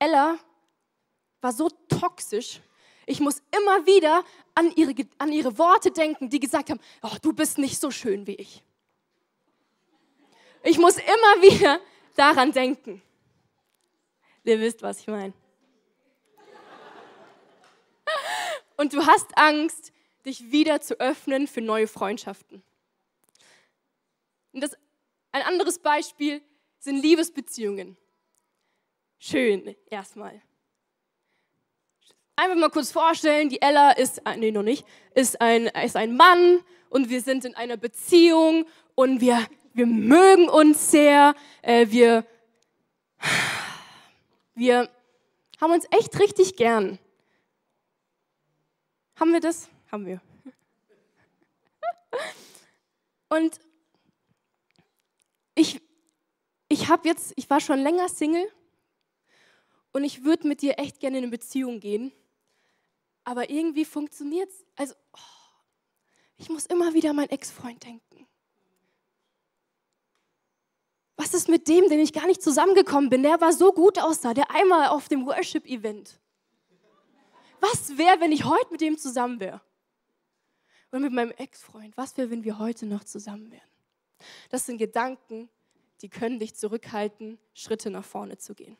Ella 0.00 0.38
war 1.40 1.52
so 1.52 1.68
toxisch. 1.88 2.60
Ich 3.06 3.20
muss 3.20 3.40
immer 3.56 3.86
wieder 3.86 4.24
an 4.54 4.72
ihre, 4.72 4.94
an 5.18 5.32
ihre 5.32 5.56
Worte 5.58 5.92
denken, 5.92 6.28
die 6.28 6.40
gesagt 6.40 6.70
haben, 6.70 6.80
oh, 7.02 7.16
du 7.22 7.32
bist 7.32 7.56
nicht 7.56 7.80
so 7.80 7.90
schön 7.92 8.26
wie 8.26 8.34
ich. 8.34 8.64
Ich 10.64 10.78
muss 10.78 10.96
immer 10.96 11.42
wieder 11.42 11.80
daran 12.16 12.50
denken. 12.50 13.00
Ihr 14.42 14.60
wisst, 14.60 14.82
was 14.82 15.00
ich 15.00 15.06
meine. 15.06 15.32
Und 18.76 18.92
du 18.92 19.06
hast 19.06 19.36
Angst, 19.38 19.92
dich 20.24 20.50
wieder 20.50 20.80
zu 20.80 20.98
öffnen 21.00 21.46
für 21.46 21.60
neue 21.60 21.86
Freundschaften. 21.86 22.62
Und 24.52 24.60
das, 24.60 24.76
ein 25.32 25.42
anderes 25.42 25.78
Beispiel 25.78 26.42
sind 26.78 26.96
Liebesbeziehungen. 26.96 27.96
Schön, 29.18 29.76
erstmal. 29.86 30.42
Einfach 32.38 32.56
mal 32.56 32.68
kurz 32.68 32.92
vorstellen, 32.92 33.48
die 33.48 33.62
Ella 33.62 33.92
ist, 33.92 34.18
äh, 34.26 34.36
nee, 34.36 34.50
noch 34.50 34.62
nicht, 34.62 34.86
ist 35.14 35.40
ein, 35.40 35.68
ist 35.68 35.96
ein 35.96 36.18
Mann 36.18 36.60
und 36.90 37.08
wir 37.08 37.22
sind 37.22 37.46
in 37.46 37.54
einer 37.54 37.78
Beziehung 37.78 38.66
und 38.94 39.22
wir, 39.22 39.46
wir 39.72 39.86
mögen 39.86 40.50
uns 40.50 40.90
sehr, 40.90 41.34
äh, 41.62 41.86
wir, 41.88 42.26
wir 44.54 44.90
haben 45.58 45.72
uns 45.72 45.86
echt 45.90 46.20
richtig 46.20 46.56
gern. 46.56 46.98
Haben 49.18 49.32
wir 49.32 49.40
das? 49.40 49.70
Haben 49.90 50.04
wir. 50.04 50.20
Und 53.30 53.58
ich, 55.54 55.80
ich 56.68 56.88
habe 56.88 57.08
jetzt, 57.08 57.32
ich 57.36 57.48
war 57.48 57.60
schon 57.60 57.78
länger 57.80 58.08
Single 58.10 58.46
und 59.92 60.04
ich 60.04 60.22
würde 60.22 60.46
mit 60.46 60.60
dir 60.60 60.78
echt 60.78 61.00
gerne 61.00 61.16
in 61.18 61.24
eine 61.24 61.30
Beziehung 61.30 61.80
gehen 61.80 62.12
aber 63.26 63.50
irgendwie 63.50 63.84
funktioniert 63.84 64.48
es. 64.48 64.64
Also, 64.76 64.94
oh, 65.12 65.18
ich 66.36 66.48
muss 66.48 66.64
immer 66.66 66.94
wieder 66.94 67.10
an 67.10 67.16
meinen 67.16 67.30
Ex-Freund 67.30 67.84
denken. 67.84 68.26
Was 71.16 71.34
ist 71.34 71.48
mit 71.48 71.66
dem, 71.66 71.88
den 71.88 71.98
ich 71.98 72.12
gar 72.12 72.26
nicht 72.26 72.40
zusammengekommen 72.40 73.10
bin? 73.10 73.22
Der 73.24 73.40
war 73.40 73.52
so 73.52 73.72
gut 73.72 73.98
aussah, 73.98 74.32
der 74.32 74.50
einmal 74.52 74.88
auf 74.88 75.08
dem 75.08 75.26
Worship-Event. 75.26 76.20
Was 77.60 77.98
wäre, 77.98 78.20
wenn 78.20 78.32
ich 78.32 78.44
heute 78.44 78.70
mit 78.70 78.80
dem 78.80 78.96
zusammen 78.96 79.40
wäre? 79.40 79.60
Oder 80.92 81.00
mit 81.00 81.12
meinem 81.12 81.32
Ex-Freund? 81.32 81.96
Was 81.96 82.16
wäre, 82.16 82.30
wenn 82.30 82.44
wir 82.44 82.58
heute 82.58 82.86
noch 82.86 83.02
zusammen 83.02 83.50
wären? 83.50 83.68
Das 84.50 84.66
sind 84.66 84.78
Gedanken, 84.78 85.48
die 86.00 86.08
können 86.08 86.38
dich 86.38 86.54
zurückhalten, 86.54 87.40
Schritte 87.54 87.90
nach 87.90 88.04
vorne 88.04 88.38
zu 88.38 88.54
gehen. 88.54 88.76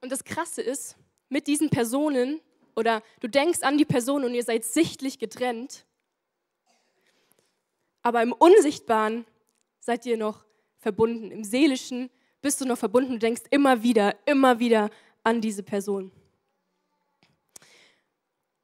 Und 0.00 0.10
das 0.10 0.24
Krasse 0.24 0.62
ist, 0.62 0.96
mit 1.28 1.46
diesen 1.46 1.70
Personen 1.70 2.40
oder 2.74 3.02
du 3.20 3.28
denkst 3.28 3.62
an 3.62 3.78
die 3.78 3.84
Person 3.84 4.24
und 4.24 4.34
ihr 4.34 4.42
seid 4.42 4.64
sichtlich 4.64 5.18
getrennt, 5.18 5.84
aber 8.02 8.22
im 8.22 8.32
Unsichtbaren 8.32 9.26
seid 9.78 10.06
ihr 10.06 10.16
noch 10.16 10.44
verbunden. 10.78 11.30
Im 11.30 11.44
Seelischen 11.44 12.10
bist 12.40 12.60
du 12.60 12.64
noch 12.64 12.78
verbunden. 12.78 13.12
Du 13.12 13.18
denkst 13.18 13.42
immer 13.50 13.82
wieder, 13.82 14.16
immer 14.26 14.58
wieder 14.58 14.90
an 15.22 15.40
diese 15.40 15.62
Person. 15.62 16.10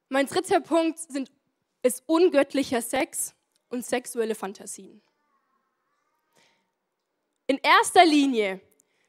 Mein 0.08 0.26
dritter 0.26 0.60
Punkt 0.60 0.98
sind, 0.98 1.30
ist 1.82 2.02
ungöttlicher 2.06 2.80
Sex 2.80 3.34
und 3.68 3.84
sexuelle 3.84 4.34
Fantasien. 4.34 5.02
In 7.46 7.58
erster 7.58 8.04
Linie, 8.04 8.60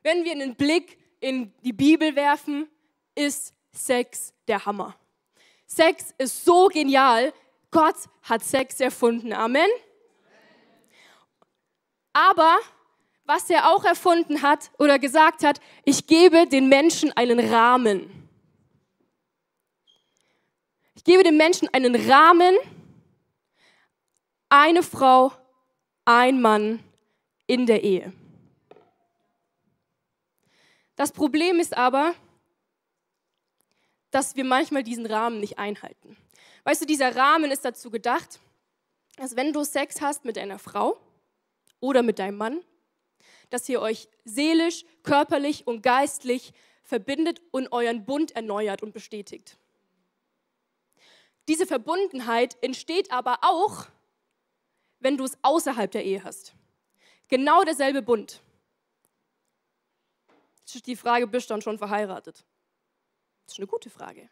wenn 0.03 0.23
wir 0.25 0.31
einen 0.33 0.55
Blick 0.55 0.97
in 1.19 1.53
die 1.63 1.73
Bibel 1.73 2.15
werfen, 2.15 2.67
ist 3.15 3.53
Sex 3.71 4.33
der 4.47 4.65
Hammer. 4.65 4.95
Sex 5.65 6.13
ist 6.17 6.45
so 6.45 6.67
genial. 6.67 7.33
Gott 7.71 7.95
hat 8.23 8.43
Sex 8.43 8.79
erfunden. 8.79 9.33
Amen. 9.33 9.69
Aber 12.13 12.57
was 13.25 13.49
er 13.49 13.69
auch 13.69 13.83
erfunden 13.83 14.41
hat 14.41 14.71
oder 14.79 14.97
gesagt 14.97 15.43
hat, 15.43 15.59
ich 15.83 16.07
gebe 16.07 16.47
den 16.47 16.69
Menschen 16.69 17.11
einen 17.11 17.39
Rahmen. 17.39 18.29
Ich 20.95 21.03
gebe 21.03 21.23
den 21.23 21.37
Menschen 21.37 21.67
einen 21.73 22.09
Rahmen, 22.09 22.55
eine 24.49 24.81
Frau, 24.81 25.33
ein 26.05 26.41
Mann 26.41 26.79
in 27.47 27.65
der 27.65 27.83
Ehe. 27.83 28.13
Das 30.97 31.11
Problem 31.11 31.59
ist 31.59 31.77
aber, 31.77 32.15
dass 34.09 34.35
wir 34.35 34.43
manchmal 34.43 34.83
diesen 34.83 35.05
Rahmen 35.05 35.39
nicht 35.39 35.59
einhalten. 35.59 36.17
Weißt 36.63 36.81
du, 36.81 36.85
dieser 36.85 37.15
Rahmen 37.15 37.51
ist 37.51 37.63
dazu 37.63 37.91
gedacht, 37.91 38.39
dass 39.15 39.35
wenn 39.35 39.53
du 39.53 39.63
Sex 39.63 40.01
hast 40.01 40.25
mit 40.25 40.39
einer 40.39 40.57
Frau 40.57 40.99
oder 41.79 42.01
mit 42.01 42.17
deinem 42.17 42.37
Mann, 42.37 42.63
dass 43.51 43.69
ihr 43.69 43.79
euch 43.79 44.09
seelisch, 44.25 44.85
körperlich 45.03 45.67
und 45.67 45.83
geistlich 45.83 46.51
verbindet 46.83 47.41
und 47.51 47.71
euren 47.71 48.03
Bund 48.05 48.35
erneuert 48.35 48.81
und 48.81 48.91
bestätigt. 48.91 49.55
Diese 51.47 51.67
Verbundenheit 51.67 52.57
entsteht 52.61 53.11
aber 53.11 53.39
auch, 53.43 53.85
wenn 54.99 55.15
du 55.15 55.25
es 55.25 55.37
außerhalb 55.43 55.91
der 55.91 56.05
Ehe 56.05 56.23
hast. 56.23 56.55
Genau 57.27 57.63
derselbe 57.63 58.01
Bund 58.01 58.41
die 60.73 60.95
Frage, 60.95 61.27
bist 61.27 61.49
du 61.49 61.53
dann 61.53 61.61
schon 61.61 61.77
verheiratet? 61.77 62.45
Das 63.45 63.53
ist 63.53 63.59
eine 63.59 63.67
gute 63.67 63.89
Frage. 63.89 64.29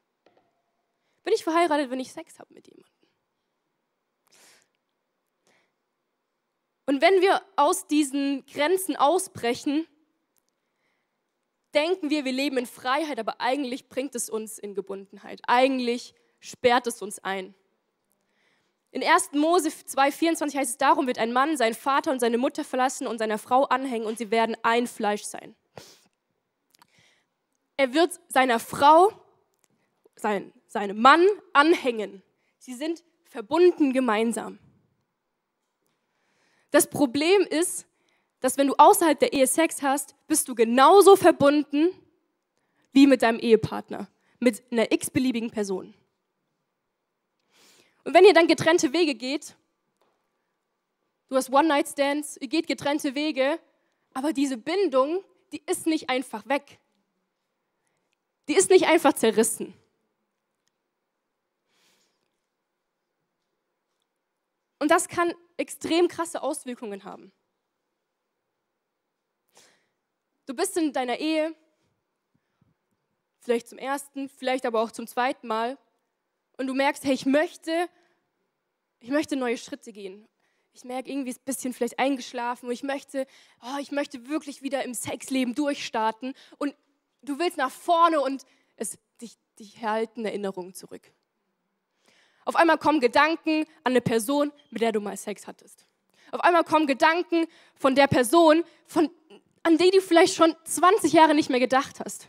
Bin 1.23 1.33
ich 1.33 1.43
verheiratet, 1.43 1.89
wenn 1.89 1.99
ich 1.99 2.11
Sex 2.11 2.37
habe 2.39 2.53
mit 2.53 2.67
jemandem? 2.67 2.91
Und 6.85 7.01
wenn 7.01 7.21
wir 7.21 7.41
aus 7.55 7.87
diesen 7.87 8.45
Grenzen 8.45 8.95
ausbrechen, 8.95 9.87
denken 11.73 12.09
wir, 12.09 12.25
wir 12.25 12.31
leben 12.31 12.57
in 12.57 12.67
Freiheit, 12.67 13.19
aber 13.19 13.41
eigentlich 13.41 13.89
bringt 13.89 14.15
es 14.15 14.29
uns 14.29 14.59
in 14.59 14.75
Gebundenheit. 14.75 15.41
Eigentlich 15.47 16.13
sperrt 16.39 16.87
es 16.87 17.01
uns 17.01 17.19
ein. 17.19 17.55
In 18.91 19.03
1. 19.03 19.33
Mose 19.33 19.69
2,24 19.69 20.55
heißt 20.55 20.71
es, 20.71 20.77
darum 20.77 21.07
wird 21.07 21.17
ein 21.17 21.33
Mann 21.33 21.57
seinen 21.57 21.73
Vater 21.73 22.11
und 22.11 22.19
seine 22.19 22.37
Mutter 22.37 22.63
verlassen 22.63 23.07
und 23.07 23.17
seiner 23.17 23.37
Frau 23.37 23.63
anhängen 23.63 24.07
und 24.07 24.17
sie 24.17 24.31
werden 24.31 24.55
ein 24.63 24.87
Fleisch 24.87 25.23
sein. 25.23 25.55
Er 27.77 27.93
wird 27.93 28.19
seiner 28.29 28.59
Frau, 28.59 29.11
sein, 30.15 30.53
seinem 30.67 31.01
Mann 31.01 31.25
anhängen. 31.53 32.23
Sie 32.57 32.73
sind 32.73 33.03
verbunden 33.25 33.93
gemeinsam. 33.93 34.59
Das 36.71 36.89
Problem 36.89 37.41
ist, 37.43 37.85
dass 38.39 38.57
wenn 38.57 38.67
du 38.67 38.75
außerhalb 38.77 39.19
der 39.19 39.33
Ehe 39.33 39.47
Sex 39.47 39.81
hast, 39.81 40.15
bist 40.27 40.47
du 40.47 40.55
genauso 40.55 41.15
verbunden 41.15 41.89
wie 42.91 43.07
mit 43.07 43.21
deinem 43.21 43.39
Ehepartner, 43.39 44.09
mit 44.39 44.63
einer 44.71 44.91
x-beliebigen 44.91 45.51
Person. 45.51 45.93
Und 48.03 48.13
wenn 48.13 48.23
ihr 48.23 48.33
dann 48.33 48.47
getrennte 48.47 48.93
Wege 48.93 49.15
geht, 49.15 49.55
du 51.27 51.35
hast 51.35 51.51
One-Night-Stands, 51.51 52.37
ihr 52.39 52.47
geht 52.47 52.67
getrennte 52.67 53.15
Wege, 53.15 53.59
aber 54.13 54.31
diese 54.31 54.57
Bindung, 54.57 55.23
die 55.51 55.61
ist 55.65 55.87
nicht 55.87 56.09
einfach 56.09 56.47
weg. 56.47 56.79
Die 58.47 58.55
ist 58.55 58.69
nicht 58.69 58.85
einfach 58.85 59.13
zerrissen. 59.13 59.73
Und 64.79 64.91
das 64.91 65.07
kann 65.07 65.33
extrem 65.57 66.07
krasse 66.07 66.41
Auswirkungen 66.41 67.03
haben. 67.03 67.31
Du 70.45 70.53
bist 70.53 70.77
in 70.77 70.93
deiner 70.93 71.17
Ehe, 71.17 71.55
vielleicht 73.39 73.67
zum 73.67 73.79
ersten, 73.79 74.29
vielleicht 74.29 74.65
aber 74.65 74.81
auch 74.81 74.91
zum 74.91 75.07
zweiten 75.07 75.47
Mal, 75.47 75.77
und 76.57 76.67
du 76.67 76.73
merkst, 76.73 77.03
hey, 77.03 77.13
ich 77.13 77.25
möchte, 77.25 77.89
ich 78.99 79.09
möchte 79.09 79.35
neue 79.35 79.57
Schritte 79.57 79.91
gehen. 79.91 80.27
Ich 80.73 80.83
merke 80.83 81.09
irgendwie 81.09 81.31
ist 81.31 81.41
ein 81.41 81.45
bisschen 81.45 81.73
vielleicht 81.73 81.99
eingeschlafen 81.99 82.67
und 82.67 82.73
ich 82.73 82.83
möchte, 82.83 83.27
oh, 83.61 83.79
ich 83.79 83.91
möchte 83.91 84.27
wirklich 84.27 84.61
wieder 84.61 84.83
im 84.83 84.93
Sexleben 84.93 85.55
durchstarten 85.55 86.33
und 86.57 86.75
du 87.25 87.39
willst 87.39 87.57
nach 87.57 87.71
vorne 87.71 88.21
und 88.21 88.45
es 88.77 88.97
dich, 89.21 89.37
dich 89.59 89.81
halten 89.81 90.25
Erinnerungen 90.25 90.73
zurück. 90.73 91.11
Auf 92.45 92.55
einmal 92.55 92.77
kommen 92.77 92.99
Gedanken 92.99 93.61
an 93.83 93.93
eine 93.93 94.01
Person, 94.01 94.51
mit 94.69 94.81
der 94.81 94.91
du 94.91 95.01
mal 95.01 95.17
Sex 95.17 95.47
hattest. 95.47 95.85
Auf 96.31 96.41
einmal 96.41 96.63
kommen 96.63 96.85
Gedanken 96.85 97.47
von 97.75 97.95
der 97.95 98.07
Person, 98.07 98.63
von, 98.85 99.09
an 99.63 99.77
die 99.77 99.89
du 99.89 100.01
vielleicht 100.01 100.35
schon 100.35 100.55
20 100.63 101.13
Jahre 101.13 101.33
nicht 101.33 101.49
mehr 101.49 101.59
gedacht 101.59 101.99
hast. 102.03 102.27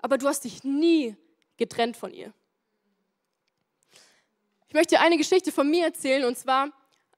Aber 0.00 0.18
du 0.18 0.26
hast 0.26 0.44
dich 0.44 0.64
nie 0.64 1.16
getrennt 1.56 1.96
von 1.96 2.12
ihr. 2.12 2.32
Ich 4.68 4.74
möchte 4.74 5.00
eine 5.00 5.16
Geschichte 5.16 5.52
von 5.52 5.70
mir 5.70 5.84
erzählen 5.84 6.24
und 6.24 6.36
zwar 6.36 6.66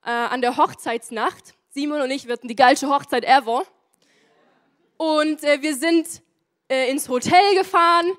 äh, 0.03 0.09
an 0.09 0.41
der 0.41 0.57
Hochzeitsnacht. 0.57 1.55
Simon 1.71 2.01
und 2.01 2.11
ich 2.11 2.27
wirten 2.27 2.47
die 2.47 2.55
geilste 2.55 2.89
Hochzeit 2.89 3.25
ever. 3.25 3.65
Und 4.97 5.43
äh, 5.43 5.61
wir 5.61 5.75
sind 5.75 6.21
äh, 6.69 6.89
ins 6.89 7.09
Hotel 7.09 7.55
gefahren 7.55 8.11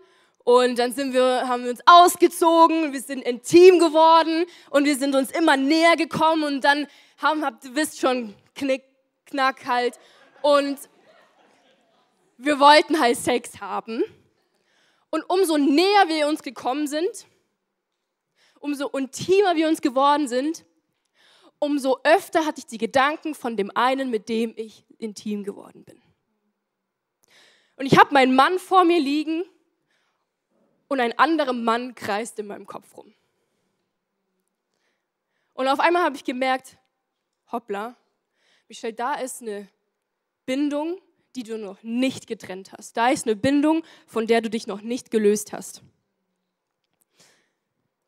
und 0.45 0.79
dann 0.79 0.93
sind 0.93 1.13
wir, 1.13 1.47
haben 1.47 1.65
wir 1.65 1.71
uns 1.71 1.81
ausgezogen, 1.87 2.93
wir 2.93 3.01
sind 3.01 3.23
intim 3.23 3.79
geworden 3.79 4.47
und 4.71 4.85
wir 4.85 4.97
sind 4.97 5.15
uns 5.15 5.31
immer 5.31 5.57
näher 5.57 5.97
gekommen 5.97 6.45
und 6.45 6.65
dann 6.65 6.87
haben, 7.19 7.45
habt 7.45 7.65
ihr 7.65 7.75
wisst 7.75 8.01
schon, 8.01 8.35
Knick, 8.55 8.85
Knack 9.27 9.67
halt. 9.67 9.99
Und 10.43 10.79
wir 12.39 12.59
wollten 12.59 12.99
halt 12.99 13.19
Sex 13.19 13.61
haben. 13.61 14.03
Und 15.11 15.29
umso 15.29 15.59
näher 15.59 16.09
wir 16.09 16.29
uns 16.29 16.43
gekommen 16.43 16.87
sind, 16.87 17.27
umso 18.61 18.89
intimer 18.89 19.57
wir 19.57 19.69
uns 19.69 19.81
geworden 19.81 20.29
sind, 20.29 20.65
umso 21.59 21.99
öfter 22.05 22.47
hatte 22.47 22.61
ich 22.61 22.67
die 22.67 22.79
Gedanken 22.79 23.35
von 23.35 23.57
dem 23.57 23.71
einen, 23.77 24.11
mit 24.11 24.29
dem 24.29 24.55
ich 24.57 24.85
intim 24.99 25.45
geworden 25.45 25.85
bin. 25.85 26.00
Und 27.81 27.87
ich 27.87 27.97
habe 27.97 28.13
meinen 28.13 28.35
Mann 28.35 28.59
vor 28.59 28.85
mir 28.85 29.01
liegen 29.01 29.43
und 30.89 31.01
ein 31.01 31.19
anderer 31.19 31.55
Mann 31.55 31.95
kreist 31.95 32.39
in 32.39 32.47
meinem 32.47 32.67
Kopf 32.67 32.95
rum. 32.95 33.15
Und 35.55 35.67
auf 35.67 35.81
einmal 35.81 36.03
habe 36.03 36.15
ich 36.15 36.25
gemerkt, 36.25 36.77
hoppla, 37.51 37.97
Michelle, 38.69 38.93
da 38.93 39.15
ist 39.15 39.41
eine 39.41 39.67
Bindung, 40.45 41.01
die 41.35 41.43
du 41.43 41.57
noch 41.57 41.83
nicht 41.83 42.27
getrennt 42.27 42.73
hast. 42.75 42.99
Da 42.99 43.09
ist 43.09 43.27
eine 43.27 43.35
Bindung, 43.35 43.83
von 44.07 44.27
der 44.27 44.43
du 44.43 44.51
dich 44.51 44.67
noch 44.67 44.83
nicht 44.83 45.11
gelöst 45.11 45.55
hast. 45.55 45.81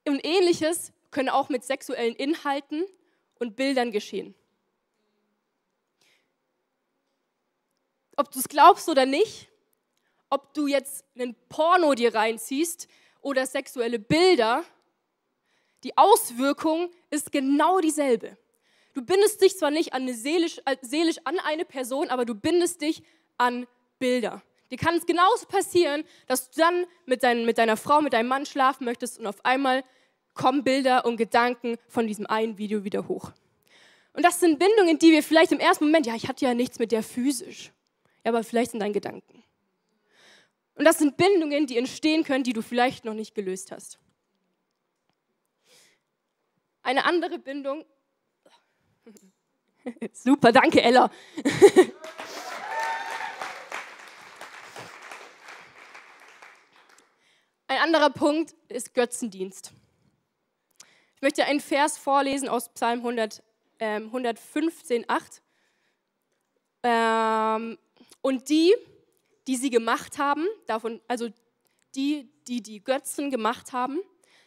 Und 0.07 0.21
ähnliches 0.23 0.93
können 1.11 1.31
auch 1.31 1.49
mit 1.49 1.65
sexuellen 1.65 2.15
Inhalten 2.15 2.85
und 3.39 3.57
Bildern 3.57 3.91
geschehen. 3.91 4.35
Ob 8.19 8.31
du 8.31 8.39
es 8.39 8.51
glaubst 8.51 8.91
oder 8.91 9.07
nicht, 9.07 9.49
ob 10.33 10.55
du 10.55 10.67
jetzt 10.67 11.05
einen 11.15 11.37
Porno 11.51 11.93
dir 11.93 12.15
reinziehst 12.15 12.89
oder 13.21 13.45
sexuelle 13.47 13.99
Bilder, 13.99 14.65
die 15.85 15.97
Auswirkung 15.99 16.91
ist 17.11 17.33
genau 17.33 17.81
dieselbe. 17.81 18.39
Du 18.95 19.03
bindest 19.03 19.43
dich 19.43 19.59
zwar 19.59 19.71
nicht 19.71 19.93
an 19.93 20.11
seelisch, 20.11 20.59
äh, 20.65 20.77
seelisch 20.81 21.19
an 21.25 21.39
eine 21.41 21.67
Person, 21.67 22.09
aber 22.09 22.25
du 22.25 22.35
bindest 22.35 22.81
dich 22.81 23.03
an 23.37 23.67
Bilder. 23.99 24.43
Dir 24.71 24.79
kann 24.79 24.95
es 24.97 25.05
genauso 25.05 25.45
passieren, 25.47 26.03
dass 26.29 26.51
du 26.51 26.63
dann 26.63 26.87
mit, 27.05 27.23
dein, 27.23 27.45
mit 27.45 27.59
deiner 27.59 27.77
Frau, 27.77 28.01
mit 28.01 28.15
deinem 28.15 28.29
Mann 28.29 28.47
schlafen 28.47 28.87
möchtest 28.87 29.19
und 29.19 29.27
auf 29.27 29.45
einmal 29.45 29.85
kommen 30.33 30.65
Bilder 30.65 31.05
und 31.05 31.19
Gedanken 31.19 31.77
von 31.89 32.07
diesem 32.07 32.27
einen 32.27 32.57
Video 32.57 32.85
wieder 32.85 33.07
hoch. 33.07 33.33
Und 34.15 34.25
das 34.25 34.41
sind 34.41 34.59
Bindungen, 34.59 34.99
die 34.99 35.13
wir 35.13 35.23
vielleicht 35.23 35.53
im 35.53 35.61
ersten 35.61 35.85
Moment, 35.85 36.07
ja, 36.07 36.15
ich 36.15 36.27
hatte 36.27 36.47
ja 36.47 36.55
nichts 36.55 36.79
mit 36.79 36.91
der 36.91 37.03
physisch, 37.03 37.71
ja, 38.25 38.31
aber 38.31 38.43
vielleicht 38.45 38.71
sind 38.71 38.81
deine 38.81 38.95
Gedanken. 38.95 39.45
Und 40.75 40.85
das 40.85 40.99
sind 40.99 41.17
Bindungen, 41.17 41.67
die 41.67 41.77
entstehen 41.77 42.25
können, 42.25 42.45
die 42.45 42.53
du 42.53 42.63
vielleicht 42.63 43.05
noch 43.05 43.15
nicht 43.15 43.35
gelöst 43.35 43.73
hast. 43.73 43.99
Eine 46.83 47.05
andere 47.05 47.39
Bindung 47.39 47.85
Super, 50.13 50.53
danke 50.53 50.83
Ella. 50.83 51.11
Ein 57.67 57.79
anderer 57.79 58.11
Punkt 58.11 58.55
ist 58.69 58.93
Götzendienst. 58.95 59.73
Ich 61.17 61.23
möchte 61.23 61.45
einen 61.45 61.61
Vers 61.61 61.97
vorlesen 61.97 62.49
aus 62.49 62.69
Psalm 62.71 62.99
100, 62.99 63.43
äh, 63.79 63.97
115, 63.97 65.05
8. 65.09 65.43
Ähm, 66.83 67.79
und 68.21 68.49
die, 68.49 68.75
die 69.47 69.57
sie 69.57 69.71
gemacht 69.71 70.19
haben, 70.19 70.47
davon, 70.67 71.01
also 71.09 71.29
die, 71.95 72.29
die 72.47 72.63
die 72.63 72.83
Götzen 72.83 73.31
gemacht 73.31 73.73
haben, 73.73 73.99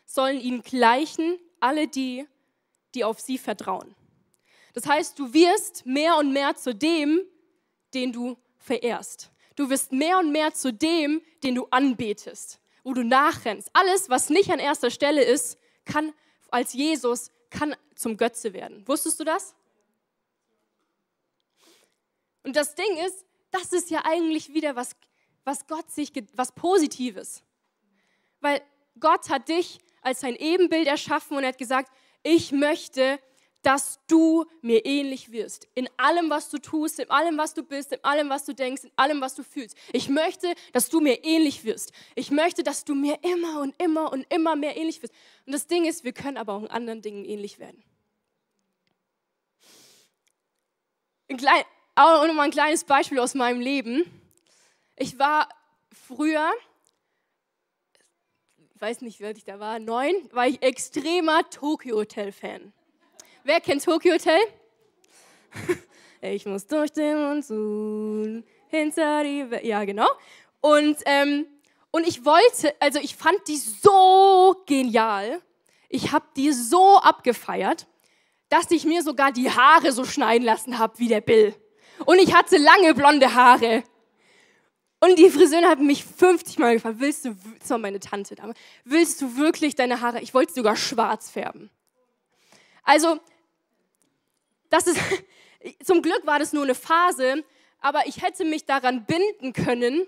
sollen 0.06 0.40
ihnen 0.40 0.62
gleichen, 0.62 1.38
alle 1.60 1.88
die, 1.88 2.26
die 2.94 3.04
auf 3.04 3.20
sie 3.20 3.38
vertrauen. 3.38 3.96
Das 4.74 4.86
heißt, 4.86 5.18
du 5.18 5.34
wirst 5.34 5.86
mehr 5.86 6.18
und 6.18 6.34
mehr 6.34 6.56
zu 6.56 6.74
dem, 6.74 7.22
den 7.94 8.12
du 8.12 8.38
verehrst. 8.58 9.32
Du 9.56 9.70
wirst 9.70 9.92
mehr 9.92 10.20
und 10.20 10.32
mehr 10.32 10.54
zu 10.54 10.74
dem, 10.74 11.22
den 11.44 11.56
du 11.56 11.68
anbetest, 11.72 12.60
wo 12.84 12.94
du 12.94 13.04
nachrennst. 13.04 13.70
Alles, 13.74 14.10
was 14.10 14.30
nicht 14.30 14.52
an 14.52 14.60
erster 14.60 14.92
Stelle 14.92 15.24
ist, 15.24 15.58
kann 15.86 16.14
als 16.50 16.74
Jesus 16.74 17.32
kann 17.50 17.76
zum 17.96 18.18
Götze 18.18 18.54
werden. 18.54 18.88
Wusstest 18.88 19.20
du 19.20 19.24
das? 19.24 19.56
Und 22.44 22.56
das 22.56 22.76
Ding 22.76 22.98
ist, 23.06 23.26
das 23.56 23.72
ist 23.72 23.90
ja 23.90 24.04
eigentlich 24.04 24.54
wieder 24.54 24.76
was, 24.76 24.96
was 25.44 25.68
Gott 25.68 25.90
sich, 25.92 26.12
was 26.34 26.52
Positives. 26.54 27.44
Weil 28.42 28.62
Gott 29.00 29.30
hat 29.30 29.48
dich 29.50 29.80
als 30.02 30.22
sein 30.22 30.36
Ebenbild 30.36 30.88
erschaffen 30.88 31.38
und 31.38 31.44
er 31.44 31.50
hat 31.50 31.58
gesagt, 31.58 31.92
ich 32.24 32.52
möchte, 32.52 33.20
dass 33.62 34.00
du 34.08 34.46
mir 34.62 34.86
ähnlich 34.86 35.32
wirst. 35.32 35.68
In 35.74 35.90
allem, 35.98 36.30
was 36.30 36.50
du 36.50 36.60
tust, 36.60 37.00
in 37.00 37.10
allem, 37.10 37.38
was 37.38 37.54
du 37.54 37.64
bist, 37.64 37.92
in 37.92 38.04
allem, 38.04 38.30
was 38.30 38.46
du 38.46 38.54
denkst, 38.54 38.84
in 38.84 38.92
allem, 38.96 39.22
was 39.22 39.34
du 39.34 39.44
fühlst. 39.44 39.76
Ich 39.92 40.08
möchte, 40.08 40.54
dass 40.72 40.90
du 40.90 41.00
mir 41.00 41.24
ähnlich 41.24 41.64
wirst. 41.64 41.92
Ich 42.14 42.30
möchte, 42.30 42.62
dass 42.62 42.86
du 42.86 42.94
mir 42.94 43.18
immer 43.24 43.62
und 43.62 43.74
immer 43.82 44.12
und 44.12 44.32
immer 44.32 44.56
mehr 44.56 44.78
ähnlich 44.78 45.02
wirst. 45.02 45.14
Und 45.48 45.54
das 45.54 45.66
Ding 45.66 45.86
ist, 45.86 46.04
wir 46.04 46.14
können 46.14 46.38
aber 46.38 46.54
auch 46.54 46.62
in 46.62 46.68
anderen 46.68 47.02
Dingen 47.02 47.26
ähnlich 47.26 47.58
werden. 47.58 47.84
Ein 51.28 51.38
klein, 51.38 51.64
auch 51.96 52.28
noch 52.28 52.34
mal 52.34 52.44
ein 52.44 52.52
kleines 52.52 52.84
Beispiel 52.84 53.20
aus 53.20 53.34
meinem 53.34 53.62
Leben. 53.62 54.04
Ich 54.98 55.18
war 55.18 55.50
früher, 56.08 56.52
weiß 58.80 59.02
nicht, 59.02 59.20
wie 59.20 59.26
alt 59.26 59.38
ich 59.38 59.46
da 59.46 59.60
war, 59.60 59.80
neun, 59.80 60.14
war 60.32 60.48
ich 60.48 60.62
extremer 60.62 61.50
Tokyo 61.50 61.98
Hotel 61.98 62.32
Fan. 62.32 62.74
Wer 63.44 63.62
kennt 63.62 63.84
Tokyo 63.84 64.14
Hotel? 64.14 64.40
ich 66.22 66.46
muss 66.46 66.68
durch 66.68 66.92
den 66.92 67.18
Monsun 67.18 68.44
hinter 68.68 69.24
die 69.24 69.50
Welt. 69.50 69.64
Ja, 69.64 69.86
genau. 69.86 70.08
Und, 70.62 70.98
ähm, 71.06 71.46
und 71.92 72.08
ich 72.08 72.26
wollte, 72.26 72.74
also 72.80 73.00
ich 73.00 73.16
fand 73.16 73.48
die 73.48 73.58
so 73.58 74.64
genial. 74.66 75.42
Ich 75.90 76.12
habe 76.12 76.26
die 76.36 76.52
so 76.52 76.98
abgefeiert, 76.98 77.88
dass 78.50 78.70
ich 78.72 78.84
mir 78.84 79.02
sogar 79.02 79.32
die 79.32 79.50
Haare 79.50 79.92
so 79.92 80.04
schneiden 80.04 80.44
lassen 80.44 80.78
habe 80.78 81.00
wie 81.00 81.08
der 81.08 81.22
Bill. 81.22 81.56
Und 82.06 82.20
ich 82.20 82.34
hatte 82.34 82.58
lange 82.58 82.94
blonde 82.94 83.34
Haare. 83.34 83.84
Und 85.00 85.20
die 85.20 85.30
Friseurin 85.30 85.68
hat 85.68 85.80
mich 85.80 86.04
50 86.04 86.58
Mal 86.58 86.76
gefragt, 86.76 86.96
willst 87.00 87.26
du, 87.26 87.36
das 87.60 87.70
war 87.70 87.78
meine 87.78 88.00
Tante 88.00 88.36
damals, 88.36 88.58
willst 88.86 89.22
du 89.22 89.38
wirklich 89.38 89.76
deine 89.76 90.02
Haare, 90.02 90.22
ich 90.22 90.34
wollte 90.34 90.54
sogar 90.54 90.76
schwarz 90.76 91.30
färben. 91.30 91.70
Also 92.84 93.20
das 94.70 94.88
ist, 94.88 95.00
zum 95.84 96.02
Glück 96.02 96.26
war 96.26 96.40
das 96.40 96.54
nur 96.54 96.64
eine 96.64 96.76
Phase, 96.76 97.44
aber 97.80 98.08
ich 98.08 98.22
hätte 98.22 98.46
mich 98.46 98.66
daran 98.66 99.06
binden 99.06 99.54
können 99.54 100.08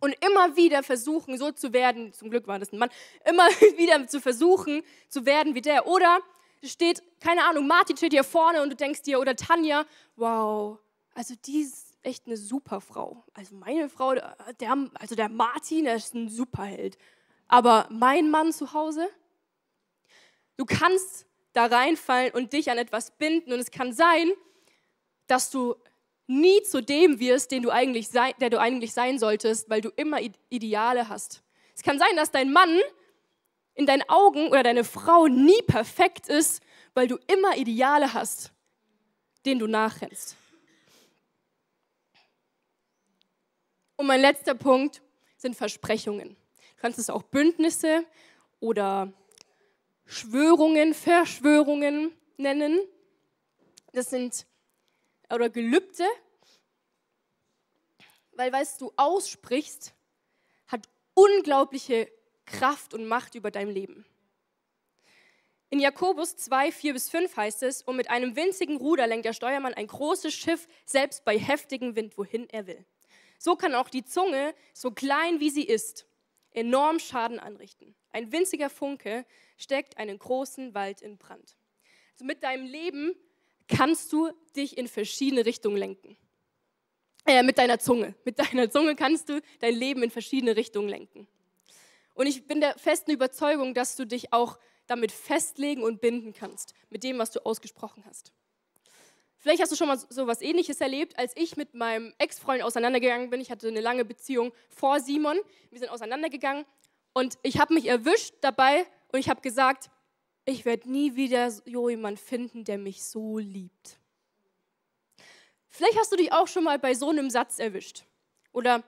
und 0.00 0.14
immer 0.24 0.56
wieder 0.56 0.82
versuchen, 0.82 1.36
so 1.36 1.50
zu 1.50 1.72
werden, 1.72 2.12
zum 2.12 2.30
Glück 2.30 2.46
war 2.46 2.58
das 2.58 2.72
ein 2.72 2.78
Mann, 2.78 2.90
immer 3.24 3.46
wieder 3.76 4.06
zu 4.06 4.20
versuchen, 4.20 4.82
zu 5.08 5.26
werden 5.26 5.54
wie 5.54 5.60
der. 5.60 5.86
Oder 5.86 6.20
steht, 6.62 7.02
keine 7.20 7.44
Ahnung, 7.44 7.66
Martin 7.66 7.96
steht 7.96 8.12
hier 8.12 8.24
vorne 8.24 8.62
und 8.62 8.70
du 8.70 8.76
denkst 8.76 9.02
dir, 9.02 9.20
oder 9.20 9.36
Tanja, 9.36 9.84
wow, 10.16 10.78
also 11.18 11.34
die 11.34 11.62
ist 11.62 11.98
echt 12.02 12.26
eine 12.26 12.36
super 12.36 12.80
Frau. 12.80 13.24
Also 13.34 13.56
meine 13.56 13.88
Frau, 13.88 14.14
der, 14.14 14.88
also 14.94 15.16
der 15.16 15.28
Martin, 15.28 15.86
der 15.86 15.96
ist 15.96 16.14
ein 16.14 16.28
Superheld. 16.28 16.96
Aber 17.48 17.88
mein 17.90 18.30
Mann 18.30 18.52
zu 18.52 18.72
Hause, 18.72 19.08
du 20.56 20.64
kannst 20.64 21.26
da 21.54 21.66
reinfallen 21.66 22.30
und 22.34 22.52
dich 22.52 22.70
an 22.70 22.78
etwas 22.78 23.10
binden. 23.10 23.52
Und 23.52 23.58
es 23.58 23.72
kann 23.72 23.92
sein, 23.92 24.30
dass 25.26 25.50
du 25.50 25.74
nie 26.28 26.62
zu 26.62 26.84
dem 26.84 27.18
wirst, 27.18 27.50
den 27.50 27.64
du 27.64 27.70
eigentlich 27.70 28.06
sei, 28.06 28.32
der 28.34 28.50
du 28.50 28.60
eigentlich 28.60 28.92
sein 28.92 29.18
solltest, 29.18 29.68
weil 29.68 29.80
du 29.80 29.88
immer 29.96 30.20
Ideale 30.50 31.08
hast. 31.08 31.42
Es 31.74 31.82
kann 31.82 31.98
sein, 31.98 32.14
dass 32.14 32.30
dein 32.30 32.52
Mann 32.52 32.78
in 33.74 33.86
deinen 33.86 34.08
Augen 34.08 34.50
oder 34.50 34.62
deine 34.62 34.84
Frau 34.84 35.26
nie 35.26 35.62
perfekt 35.62 36.28
ist, 36.28 36.62
weil 36.94 37.08
du 37.08 37.18
immer 37.26 37.56
Ideale 37.56 38.14
hast, 38.14 38.52
denen 39.44 39.58
du 39.58 39.66
nachrennst. 39.66 40.36
Und 43.98 44.06
mein 44.06 44.20
letzter 44.20 44.54
Punkt 44.54 45.02
sind 45.36 45.56
Versprechungen. 45.56 46.30
Du 46.30 46.80
kannst 46.80 47.00
es 47.00 47.10
auch 47.10 47.24
Bündnisse 47.24 48.06
oder 48.60 49.12
Schwörungen, 50.06 50.94
Verschwörungen 50.94 52.12
nennen. 52.36 52.78
Das 53.92 54.08
sind 54.10 54.46
oder 55.28 55.50
Gelübde, 55.50 56.06
weil 58.32 58.52
was 58.52 58.78
du 58.78 58.92
aussprichst, 58.96 59.92
hat 60.68 60.88
unglaubliche 61.14 62.08
Kraft 62.46 62.94
und 62.94 63.04
Macht 63.04 63.34
über 63.34 63.50
dein 63.50 63.68
Leben. 63.68 64.06
In 65.70 65.80
Jakobus 65.80 66.36
2, 66.36 66.70
4 66.70 66.92
bis 66.92 67.10
5 67.10 67.36
heißt 67.36 67.64
es, 67.64 67.82
und 67.82 67.96
mit 67.96 68.10
einem 68.10 68.36
winzigen 68.36 68.76
Ruder 68.76 69.08
lenkt 69.08 69.26
der 69.26 69.32
Steuermann 69.32 69.74
ein 69.74 69.88
großes 69.88 70.32
Schiff, 70.32 70.68
selbst 70.86 71.24
bei 71.24 71.36
heftigem 71.36 71.96
Wind, 71.96 72.16
wohin 72.16 72.48
er 72.48 72.68
will. 72.68 72.86
So 73.38 73.56
kann 73.56 73.74
auch 73.74 73.88
die 73.88 74.04
Zunge, 74.04 74.54
so 74.74 74.90
klein 74.90 75.40
wie 75.40 75.50
sie 75.50 75.64
ist, 75.64 76.06
enorm 76.50 76.98
Schaden 76.98 77.38
anrichten. 77.38 77.94
Ein 78.10 78.32
winziger 78.32 78.68
Funke 78.68 79.24
steckt 79.56 79.96
einen 79.96 80.18
großen 80.18 80.74
Wald 80.74 81.00
in 81.00 81.18
Brand. 81.18 81.56
Also 82.12 82.24
mit 82.24 82.42
deinem 82.42 82.66
Leben 82.66 83.14
kannst 83.68 84.12
du 84.12 84.30
dich 84.56 84.76
in 84.76 84.88
verschiedene 84.88 85.46
Richtungen 85.46 85.76
lenken. 85.76 86.16
Äh, 87.26 87.42
mit 87.42 87.58
deiner 87.58 87.78
Zunge. 87.78 88.14
Mit 88.24 88.38
deiner 88.38 88.70
Zunge 88.70 88.96
kannst 88.96 89.28
du 89.28 89.40
dein 89.60 89.74
Leben 89.74 90.02
in 90.02 90.10
verschiedene 90.10 90.56
Richtungen 90.56 90.88
lenken. 90.88 91.28
Und 92.14 92.26
ich 92.26 92.46
bin 92.46 92.60
der 92.60 92.76
festen 92.78 93.12
Überzeugung, 93.12 93.74
dass 93.74 93.94
du 93.94 94.06
dich 94.06 94.32
auch 94.32 94.58
damit 94.86 95.12
festlegen 95.12 95.82
und 95.82 96.00
binden 96.00 96.32
kannst, 96.32 96.74
mit 96.88 97.04
dem, 97.04 97.18
was 97.18 97.30
du 97.30 97.44
ausgesprochen 97.44 98.02
hast. 98.06 98.32
Vielleicht 99.48 99.62
hast 99.62 99.72
du 99.72 99.76
schon 99.76 99.88
mal 99.88 99.98
so 100.10 100.26
was 100.26 100.42
Ähnliches 100.42 100.78
erlebt, 100.82 101.18
als 101.18 101.32
ich 101.34 101.56
mit 101.56 101.72
meinem 101.72 102.12
Ex-Freund 102.18 102.62
auseinandergegangen 102.62 103.30
bin. 103.30 103.40
Ich 103.40 103.50
hatte 103.50 103.68
eine 103.68 103.80
lange 103.80 104.04
Beziehung 104.04 104.52
vor 104.68 105.00
Simon. 105.00 105.38
Wir 105.70 105.78
sind 105.78 105.88
auseinandergegangen 105.88 106.66
und 107.14 107.38
ich 107.42 107.58
habe 107.58 107.72
mich 107.72 107.86
erwischt 107.86 108.34
dabei 108.42 108.86
und 109.10 109.20
ich 109.20 109.30
habe 109.30 109.40
gesagt, 109.40 109.88
ich 110.44 110.66
werde 110.66 110.92
nie 110.92 111.16
wieder 111.16 111.50
so 111.50 111.88
jemanden 111.88 112.18
finden, 112.18 112.64
der 112.64 112.76
mich 112.76 113.02
so 113.02 113.38
liebt. 113.38 113.98
Vielleicht 115.70 115.98
hast 115.98 116.12
du 116.12 116.16
dich 116.16 116.30
auch 116.30 116.46
schon 116.46 116.64
mal 116.64 116.78
bei 116.78 116.92
so 116.92 117.08
einem 117.08 117.30
Satz 117.30 117.58
erwischt. 117.58 118.04
Oder 118.52 118.82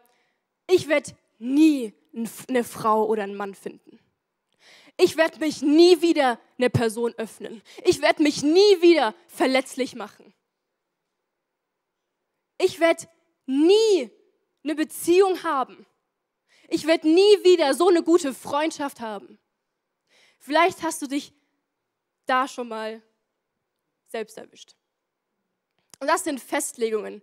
ich 0.66 0.88
werde 0.88 1.12
nie 1.38 1.94
eine 2.46 2.64
Frau 2.64 3.06
oder 3.06 3.22
einen 3.22 3.34
Mann 3.34 3.54
finden. 3.54 3.98
Ich 4.98 5.16
werde 5.16 5.38
mich 5.38 5.62
nie 5.62 6.02
wieder 6.02 6.38
eine 6.58 6.68
Person 6.68 7.14
öffnen. 7.16 7.62
Ich 7.86 8.02
werde 8.02 8.22
mich 8.22 8.42
nie 8.42 8.82
wieder 8.82 9.14
verletzlich 9.26 9.94
machen. 9.94 10.34
Ich 12.62 12.78
werde 12.78 13.08
nie 13.46 14.10
eine 14.62 14.74
Beziehung 14.74 15.42
haben. 15.42 15.86
Ich 16.68 16.86
werde 16.86 17.08
nie 17.08 17.42
wieder 17.42 17.72
so 17.74 17.88
eine 17.88 18.02
gute 18.02 18.34
Freundschaft 18.34 19.00
haben. 19.00 19.38
Vielleicht 20.38 20.82
hast 20.82 21.00
du 21.02 21.06
dich 21.06 21.32
da 22.26 22.46
schon 22.46 22.68
mal 22.68 23.02
selbst 24.08 24.36
erwischt. 24.36 24.76
Und 26.00 26.08
das 26.08 26.24
sind 26.24 26.38
Festlegungen. 26.38 27.22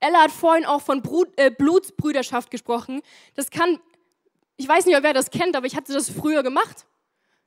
Ella 0.00 0.22
hat 0.22 0.30
vorhin 0.30 0.66
auch 0.66 0.82
von 0.82 1.00
Brut, 1.00 1.28
äh, 1.36 1.50
Blutsbrüderschaft 1.50 2.50
gesprochen. 2.50 3.00
Das 3.34 3.50
kann, 3.50 3.80
ich 4.56 4.68
weiß 4.68 4.84
nicht, 4.84 5.02
wer 5.02 5.14
das 5.14 5.30
kennt, 5.30 5.56
aber 5.56 5.66
ich 5.66 5.76
hatte 5.76 5.94
das 5.94 6.10
früher 6.10 6.42
gemacht. 6.42 6.86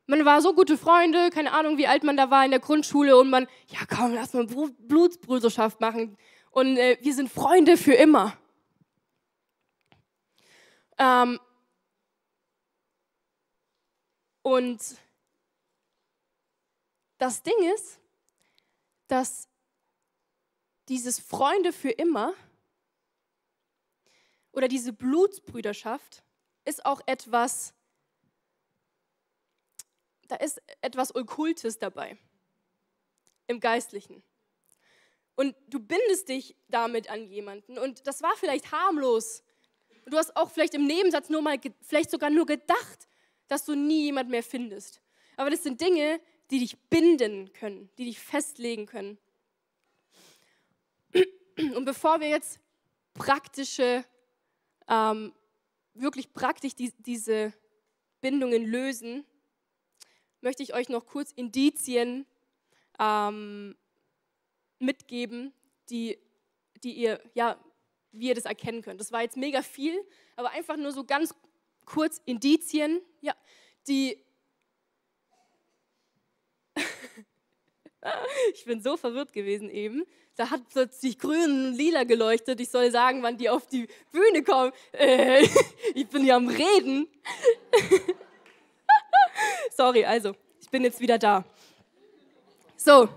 Man 0.08 0.26
war 0.26 0.42
so 0.42 0.54
gute 0.54 0.78
Freunde, 0.78 1.30
keine 1.30 1.52
Ahnung, 1.52 1.78
wie 1.78 1.88
alt 1.88 2.04
man 2.04 2.18
da 2.18 2.32
war 2.32 2.46
in 2.46 2.52
der 2.52 2.60
Grundschule 2.62 3.16
und 3.18 3.30
man, 3.30 3.48
ja 3.68 3.80
komm, 3.88 4.16
lass 4.16 4.34
mal 4.34 4.48
Blutsbrüderschaft 4.48 5.82
machen. 5.82 6.18
Und 6.58 6.76
äh, 6.78 6.98
wir 7.02 7.14
sind 7.14 7.32
Freunde 7.32 7.78
für 7.78 7.94
immer. 7.94 8.36
Ähm, 10.98 11.40
und 14.42 14.82
das 17.20 17.44
Ding 17.44 17.54
ist, 17.76 18.00
dass 19.08 19.48
dieses 20.90 21.20
Freunde 21.20 21.72
für 21.74 21.92
immer 21.92 22.34
oder 24.52 24.68
diese 24.68 24.94
Blutsbrüderschaft 24.94 26.24
ist 26.66 26.88
auch 26.88 27.02
etwas, 27.06 27.76
da 30.28 30.38
ist 30.38 30.60
etwas 30.82 31.14
Okkultes 31.14 31.78
dabei 31.78 32.18
im 33.46 33.60
Geistlichen. 33.60 34.24
Und 35.38 35.56
du 35.68 35.80
bindest 35.80 36.30
dich 36.30 36.56
damit 36.68 37.12
an 37.12 37.28
jemanden 37.28 37.78
und 37.78 38.08
das 38.08 38.24
war 38.24 38.36
vielleicht 38.38 38.72
harmlos. 38.72 39.44
Du 40.08 40.18
hast 40.18 40.36
auch 40.36 40.50
vielleicht 40.50 40.74
im 40.74 40.88
Nebensatz 40.88 41.30
nur 41.30 41.44
mal, 41.44 41.60
vielleicht 41.82 42.10
sogar 42.10 42.32
nur 42.32 42.48
gedacht, 42.48 43.08
dass 43.48 43.64
du 43.64 43.76
nie 43.76 44.06
jemand 44.06 44.32
mehr 44.32 44.42
findest. 44.42 45.00
Aber 45.36 45.52
das 45.52 45.62
sind 45.62 45.80
Dinge, 45.80 46.20
die 46.50 46.58
dich 46.58 46.80
binden 46.90 47.54
können, 47.54 47.92
die 48.00 48.06
dich 48.06 48.20
festlegen 48.20 48.88
können. 48.88 49.20
Und 51.14 51.86
bevor 51.86 52.20
wir 52.20 52.30
jetzt 52.30 52.60
praktische, 53.14 54.04
ähm, 54.88 55.36
wirklich 55.94 56.34
praktisch 56.34 56.74
die, 56.74 56.92
diese 56.98 57.54
Bindungen 58.22 58.66
lösen, 58.66 59.24
möchte 60.42 60.64
ich 60.64 60.74
euch 60.74 60.90
noch 60.90 61.06
kurz 61.06 61.32
Indizien 61.32 62.26
ähm, 63.00 63.76
mitgeben, 64.80 65.54
die, 65.90 66.18
die 66.84 66.94
ihr, 66.94 67.22
ja, 67.34 67.58
wie 68.12 68.28
ihr 68.30 68.36
das 68.36 68.46
erkennen 68.46 68.82
könnt. 68.82 69.00
Das 69.00 69.12
war 69.12 69.22
jetzt 69.22 69.38
mega 69.38 69.62
viel, 69.62 70.00
aber 70.36 70.52
einfach 70.52 70.78
nur 70.78 70.92
so 70.92 71.04
ganz 71.04 71.34
kurz 71.86 72.22
Indizien, 72.26 73.02
ja, 73.22 73.36
die 73.88 74.18
Ich 78.54 78.66
bin 78.66 78.82
so 78.82 78.98
verwirrt 78.98 79.34
gewesen 79.34 79.70
eben. 79.70 80.06
Da 80.36 80.52
hat 80.52 80.70
plötzlich 80.70 81.18
grün 81.18 81.70
und 81.70 81.74
lila 81.76 82.04
geleuchtet. 82.04 82.62
Ich 82.62 82.70
soll 82.70 82.92
sagen, 82.92 83.24
wann 83.24 83.38
die 83.38 83.50
auf 83.50 83.66
die 83.66 83.88
Bühne 84.12 84.44
kommen. 84.44 84.72
Äh, 84.92 85.48
ich 85.96 86.08
bin 86.08 86.26
ja 86.26 86.36
am 86.36 86.48
Reden. 86.48 87.08
Sorry, 89.76 90.06
also, 90.06 90.36
ich 90.62 90.70
bin 90.70 90.84
jetzt 90.84 91.00
wieder 91.00 91.18
da. 91.18 91.44
So. 92.76 93.10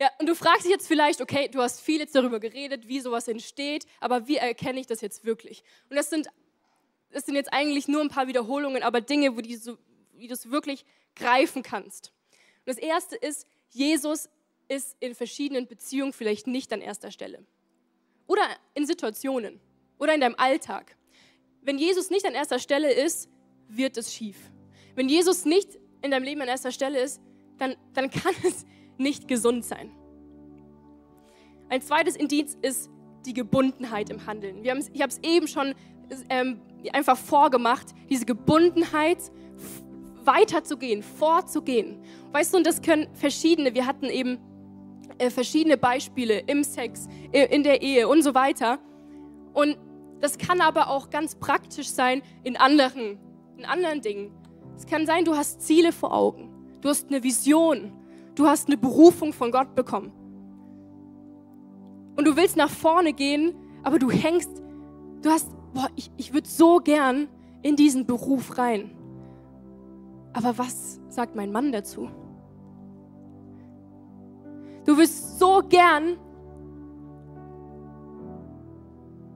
Ja, 0.00 0.10
und 0.18 0.28
du 0.28 0.34
fragst 0.34 0.64
dich 0.64 0.70
jetzt 0.70 0.86
vielleicht, 0.86 1.20
okay, 1.22 1.48
du 1.48 1.60
hast 1.60 1.80
viel 1.80 2.00
jetzt 2.00 2.14
darüber 2.14 2.38
geredet, 2.38 2.86
wie 2.86 3.00
sowas 3.00 3.28
entsteht, 3.28 3.86
aber 3.98 4.28
wie 4.28 4.36
erkenne 4.36 4.78
ich 4.78 4.86
das 4.86 5.00
jetzt 5.00 5.24
wirklich? 5.24 5.62
Und 5.88 5.96
das 5.96 6.10
sind, 6.10 6.28
das 7.10 7.24
sind 7.24 7.34
jetzt 7.34 7.52
eigentlich 7.52 7.88
nur 7.88 8.02
ein 8.02 8.10
paar 8.10 8.26
Wiederholungen, 8.26 8.82
aber 8.82 9.00
Dinge, 9.00 9.36
wo 9.36 9.40
die 9.40 9.56
so, 9.56 9.78
wie 10.14 10.28
du 10.28 10.34
es 10.34 10.50
wirklich 10.50 10.84
greifen 11.14 11.62
kannst. 11.62 12.12
Und 12.66 12.68
das 12.68 12.78
erste 12.78 13.16
ist, 13.16 13.46
Jesus 13.70 14.28
ist 14.68 14.96
in 15.00 15.14
verschiedenen 15.14 15.66
Beziehungen 15.66 16.12
vielleicht 16.12 16.46
nicht 16.46 16.72
an 16.72 16.82
erster 16.82 17.10
Stelle. 17.10 17.44
Oder 18.26 18.42
in 18.74 18.86
Situationen 18.86 19.60
oder 19.98 20.14
in 20.14 20.20
deinem 20.20 20.34
Alltag. 20.36 20.96
Wenn 21.62 21.78
Jesus 21.78 22.10
nicht 22.10 22.26
an 22.26 22.34
erster 22.34 22.58
Stelle 22.58 22.92
ist, 22.92 23.28
wird 23.68 23.96
es 23.96 24.12
schief. 24.12 24.36
Wenn 24.94 25.08
Jesus 25.08 25.44
nicht 25.44 25.78
in 26.02 26.10
deinem 26.10 26.24
Leben 26.24 26.42
an 26.42 26.48
erster 26.48 26.72
Stelle 26.72 27.00
ist, 27.00 27.20
dann, 27.58 27.76
dann 27.94 28.10
kann 28.10 28.34
es 28.44 28.66
nicht 28.98 29.28
gesund 29.28 29.64
sein. 29.64 29.90
Ein 31.68 31.82
zweites 31.82 32.16
Indiz 32.16 32.56
ist 32.62 32.90
die 33.24 33.34
Gebundenheit 33.34 34.10
im 34.10 34.26
Handeln. 34.26 34.62
Wir 34.62 34.76
ich 34.92 35.02
habe 35.02 35.10
es 35.10 35.18
eben 35.22 35.48
schon 35.48 35.74
ähm, 36.28 36.60
einfach 36.92 37.16
vorgemacht, 37.16 37.88
diese 38.08 38.24
Gebundenheit 38.24 39.18
weiterzugehen, 40.24 41.02
vorzugehen. 41.02 41.98
Weißt 42.32 42.52
du, 42.52 42.58
und 42.58 42.66
das 42.66 42.82
können 42.82 43.08
verschiedene, 43.14 43.74
wir 43.74 43.86
hatten 43.86 44.06
eben 44.06 44.38
äh, 45.18 45.30
verschiedene 45.30 45.76
Beispiele 45.76 46.40
im 46.46 46.62
Sex, 46.62 47.08
in 47.32 47.62
der 47.62 47.82
Ehe 47.82 48.08
und 48.08 48.22
so 48.22 48.34
weiter. 48.34 48.78
Und 49.52 49.76
das 50.20 50.38
kann 50.38 50.60
aber 50.60 50.88
auch 50.90 51.10
ganz 51.10 51.34
praktisch 51.34 51.88
sein 51.88 52.22
in 52.42 52.56
anderen, 52.56 53.18
in 53.56 53.64
anderen 53.64 54.00
Dingen. 54.00 54.32
Es 54.76 54.86
kann 54.86 55.06
sein, 55.06 55.24
du 55.24 55.34
hast 55.34 55.62
Ziele 55.62 55.92
vor 55.92 56.12
Augen, 56.12 56.50
du 56.80 56.88
hast 56.88 57.08
eine 57.08 57.22
Vision, 57.22 57.92
du 58.36 58.46
hast 58.46 58.68
eine 58.68 58.76
Berufung 58.76 59.32
von 59.32 59.50
Gott 59.50 59.74
bekommen. 59.74 60.12
Und 62.16 62.26
du 62.26 62.36
willst 62.36 62.56
nach 62.56 62.70
vorne 62.70 63.12
gehen, 63.12 63.54
aber 63.82 63.98
du 63.98 64.10
hängst, 64.10 64.62
du 65.22 65.30
hast, 65.30 65.50
boah, 65.74 65.88
ich, 65.96 66.10
ich 66.16 66.32
würde 66.32 66.48
so 66.48 66.78
gern 66.78 67.28
in 67.62 67.74
diesen 67.76 68.06
Beruf 68.06 68.58
rein 68.58 68.90
Aber 70.32 70.56
was 70.56 71.00
sagt 71.08 71.34
mein 71.34 71.50
Mann 71.50 71.72
dazu? 71.72 72.08
Du 74.84 74.96
wirst 74.98 75.38
so 75.38 75.62
gern 75.68 76.16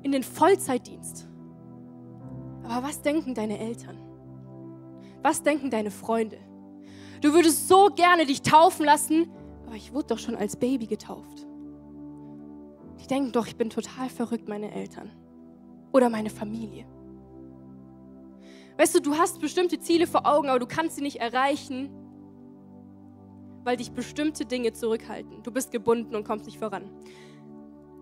in 0.03 0.13
den 0.13 0.23
Vollzeitdienst. 0.23 1.27
Aber 2.63 2.87
was 2.87 3.03
denken 3.03 3.35
deine 3.35 3.59
Eltern? 3.59 3.97
Was 5.23 5.43
denken 5.43 5.71
deine 5.71 5.91
Freunde? 5.91 6.39
Du 7.21 7.35
würdest 7.35 7.69
so 7.69 7.91
gerne 7.95 8.25
dich 8.25 8.43
taufen 8.43 8.85
lassen, 8.85 9.31
aber 9.67 9.77
ich 9.77 9.93
wurde 9.93 10.09
doch 10.09 10.19
schon 10.19 10.37
als 10.37 10.57
Baby 10.57 10.87
getauft. 10.87 11.47
Die 13.01 13.07
denken 13.07 13.33
doch, 13.33 13.47
ich 13.47 13.57
bin 13.57 13.71
total 13.71 14.09
verrückt, 14.09 14.49
meine 14.49 14.73
Eltern 14.73 15.11
oder 15.93 16.09
meine 16.09 16.31
Familie. 16.31 16.87
Weißt 18.79 18.95
du, 18.95 19.01
du 19.01 19.17
hast 19.17 19.41
bestimmte 19.41 19.79
Ziele 19.79 20.07
vor 20.07 20.27
Augen, 20.27 20.49
aber 20.49 20.59
du 20.59 20.67
kannst 20.67 20.97
sie 20.97 21.03
nicht 21.03 21.21
erreichen, 21.21 21.91
weil 23.65 23.77
dich 23.77 23.93
bestimmte 23.93 24.47
Dinge 24.47 24.73
zurückhalten. 24.73 25.43
Du 25.43 25.51
bist 25.51 25.71
gebunden 25.71 26.15
und 26.15 26.25
kommst 26.25 26.47
nicht 26.47 26.59
voran. 26.59 26.91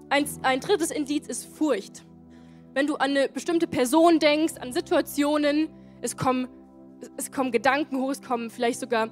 Ein, 0.08 0.26
ein 0.42 0.60
drittes 0.60 0.90
Indiz 0.90 1.26
ist 1.26 1.44
Furcht. 1.44 2.04
Wenn 2.74 2.86
du 2.86 2.94
an 2.94 3.10
eine 3.10 3.28
bestimmte 3.28 3.66
Person 3.66 4.20
denkst, 4.20 4.54
an 4.60 4.72
Situationen, 4.72 5.68
es 6.00 6.16
kommen, 6.16 6.48
es 7.16 7.30
kommen 7.30 7.52
Gedanken 7.52 8.00
hoch, 8.00 8.10
es 8.10 8.22
kommen 8.22 8.50
vielleicht 8.50 8.80
sogar 8.80 9.08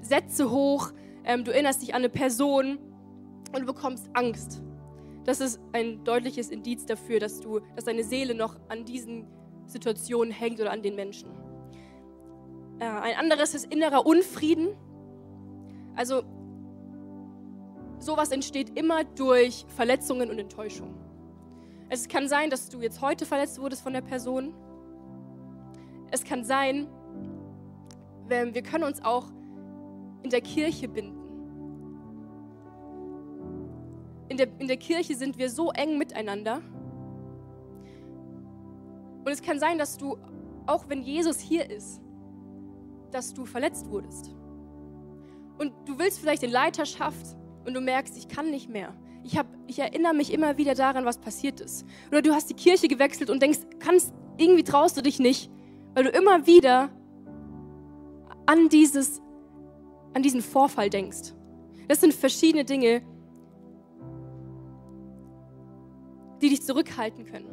Sätze 0.00 0.50
hoch, 0.50 0.92
ähm, 1.24 1.44
du 1.44 1.52
erinnerst 1.52 1.82
dich 1.82 1.94
an 1.94 2.02
eine 2.02 2.08
Person 2.08 2.78
und 3.52 3.60
du 3.60 3.66
bekommst 3.66 4.08
Angst. 4.14 4.62
Das 5.24 5.40
ist 5.40 5.60
ein 5.72 6.04
deutliches 6.04 6.50
Indiz 6.50 6.86
dafür, 6.86 7.18
dass, 7.18 7.40
du, 7.40 7.60
dass 7.74 7.84
deine 7.84 8.04
Seele 8.04 8.34
noch 8.34 8.56
an 8.68 8.84
diesen 8.84 9.26
Situationen 9.66 10.32
hängt 10.32 10.60
oder 10.60 10.70
an 10.70 10.82
den 10.82 10.94
Menschen. 10.94 11.28
Äh, 12.78 12.84
ein 12.84 13.16
anderes 13.16 13.54
ist 13.54 13.72
innerer 13.72 14.06
Unfrieden. 14.06 14.68
Also 15.96 16.22
sowas 17.98 18.30
entsteht 18.30 18.78
immer 18.78 19.02
durch 19.02 19.64
Verletzungen 19.68 20.30
und 20.30 20.38
Enttäuschungen. 20.38 20.94
Es 21.88 22.08
kann 22.08 22.28
sein, 22.28 22.50
dass 22.50 22.68
du 22.68 22.80
jetzt 22.80 23.00
heute 23.00 23.26
verletzt 23.26 23.60
wurdest 23.60 23.82
von 23.82 23.92
der 23.92 24.02
Person. 24.02 24.54
Es 26.10 26.24
kann 26.24 26.44
sein, 26.44 26.86
wir 28.28 28.62
können 28.62 28.84
uns 28.84 29.02
auch 29.04 29.28
in 30.22 30.30
der 30.30 30.40
Kirche 30.40 30.88
binden. 30.88 31.26
In 34.28 34.36
der, 34.36 34.48
in 34.58 34.66
der 34.66 34.76
Kirche 34.76 35.14
sind 35.14 35.38
wir 35.38 35.50
so 35.50 35.70
eng 35.70 35.98
miteinander. 35.98 36.60
Und 39.24 39.32
es 39.32 39.42
kann 39.42 39.58
sein, 39.58 39.78
dass 39.78 39.96
du, 39.96 40.16
auch 40.66 40.88
wenn 40.88 41.02
Jesus 41.02 41.38
hier 41.38 41.68
ist, 41.70 42.00
dass 43.12 43.32
du 43.32 43.44
verletzt 43.44 43.88
wurdest. 43.90 44.34
Und 45.58 45.72
du 45.86 45.98
willst 45.98 46.18
vielleicht 46.18 46.42
in 46.42 46.50
Leiterschaft 46.50 47.36
und 47.64 47.74
du 47.74 47.80
merkst, 47.80 48.16
ich 48.16 48.28
kann 48.28 48.50
nicht 48.50 48.68
mehr. 48.68 48.94
Ich, 49.24 49.36
hab, 49.38 49.46
ich 49.66 49.78
erinnere 49.78 50.14
mich 50.14 50.32
immer 50.32 50.56
wieder 50.56 50.74
daran, 50.74 51.04
was 51.04 51.18
passiert 51.18 51.60
ist. 51.60 51.84
Oder 52.08 52.22
du 52.22 52.32
hast 52.32 52.50
die 52.50 52.54
Kirche 52.54 52.88
gewechselt 52.88 53.30
und 53.30 53.42
denkst, 53.42 53.60
kannst, 53.78 54.12
irgendwie 54.36 54.64
traust 54.64 54.96
du 54.96 55.02
dich 55.02 55.18
nicht, 55.18 55.50
weil 55.94 56.04
du 56.04 56.10
immer 56.10 56.46
wieder 56.46 56.90
an, 58.46 58.68
dieses, 58.68 59.20
an 60.14 60.22
diesen 60.22 60.40
Vorfall 60.40 60.90
denkst. 60.90 61.34
Das 61.88 62.00
sind 62.00 62.14
verschiedene 62.14 62.64
Dinge, 62.64 63.02
die 66.40 66.48
dich 66.48 66.62
zurückhalten 66.62 67.24
können. 67.26 67.48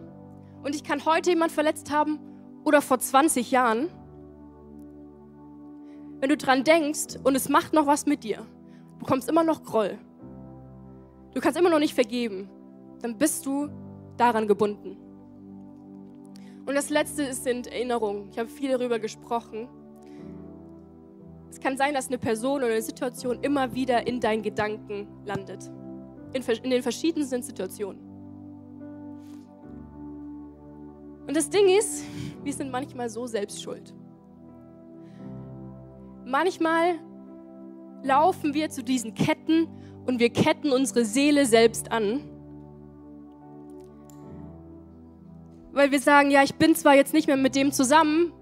Und 0.63 0.75
ich 0.75 0.83
kann 0.83 1.05
heute 1.05 1.31
jemand 1.31 1.51
verletzt 1.51 1.91
haben 1.91 2.19
oder 2.63 2.81
vor 2.81 2.99
20 2.99 3.51
Jahren. 3.51 3.89
Wenn 6.19 6.29
du 6.29 6.37
dran 6.37 6.63
denkst 6.63 7.17
und 7.23 7.35
es 7.35 7.49
macht 7.49 7.73
noch 7.73 7.85
was 7.85 8.05
mit 8.05 8.23
dir, 8.23 8.45
du 8.93 8.99
bekommst 8.99 9.27
immer 9.27 9.43
noch 9.43 9.63
Groll, 9.63 9.97
du 11.33 11.41
kannst 11.41 11.59
immer 11.59 11.69
noch 11.69 11.79
nicht 11.79 11.93
vergeben, 11.93 12.49
dann 13.01 13.17
bist 13.17 13.45
du 13.45 13.69
daran 14.17 14.47
gebunden. 14.47 14.97
Und 16.65 16.75
das 16.75 16.89
Letzte 16.89 17.33
sind 17.33 17.67
Erinnerungen. 17.67 18.29
Ich 18.31 18.39
habe 18.39 18.47
viel 18.47 18.71
darüber 18.71 18.99
gesprochen. 18.99 19.67
Es 21.53 21.59
kann 21.59 21.77
sein, 21.77 21.93
dass 21.93 22.07
eine 22.07 22.17
Person 22.17 22.63
oder 22.63 22.71
eine 22.71 22.81
Situation 22.81 23.37
immer 23.43 23.75
wieder 23.75 24.07
in 24.07 24.19
deinen 24.19 24.41
Gedanken 24.41 25.07
landet. 25.23 25.69
In, 26.33 26.41
in 26.63 26.71
den 26.71 26.81
verschiedensten 26.81 27.43
Situationen. 27.43 28.01
Und 31.27 31.37
das 31.37 31.51
Ding 31.51 31.67
ist, 31.67 32.05
wir 32.43 32.51
sind 32.51 32.71
manchmal 32.71 33.07
so 33.07 33.27
selbst 33.27 33.61
schuld. 33.61 33.93
Manchmal 36.25 36.95
laufen 38.01 38.55
wir 38.55 38.71
zu 38.71 38.83
diesen 38.83 39.13
Ketten 39.13 39.67
und 40.07 40.19
wir 40.19 40.31
ketten 40.31 40.71
unsere 40.71 41.05
Seele 41.05 41.45
selbst 41.45 41.91
an. 41.91 42.21
Weil 45.71 45.91
wir 45.91 45.99
sagen, 45.99 46.31
ja, 46.31 46.41
ich 46.41 46.55
bin 46.55 46.73
zwar 46.73 46.95
jetzt 46.95 47.13
nicht 47.13 47.27
mehr 47.27 47.37
mit 47.37 47.53
dem 47.55 47.71
zusammen, 47.71 48.33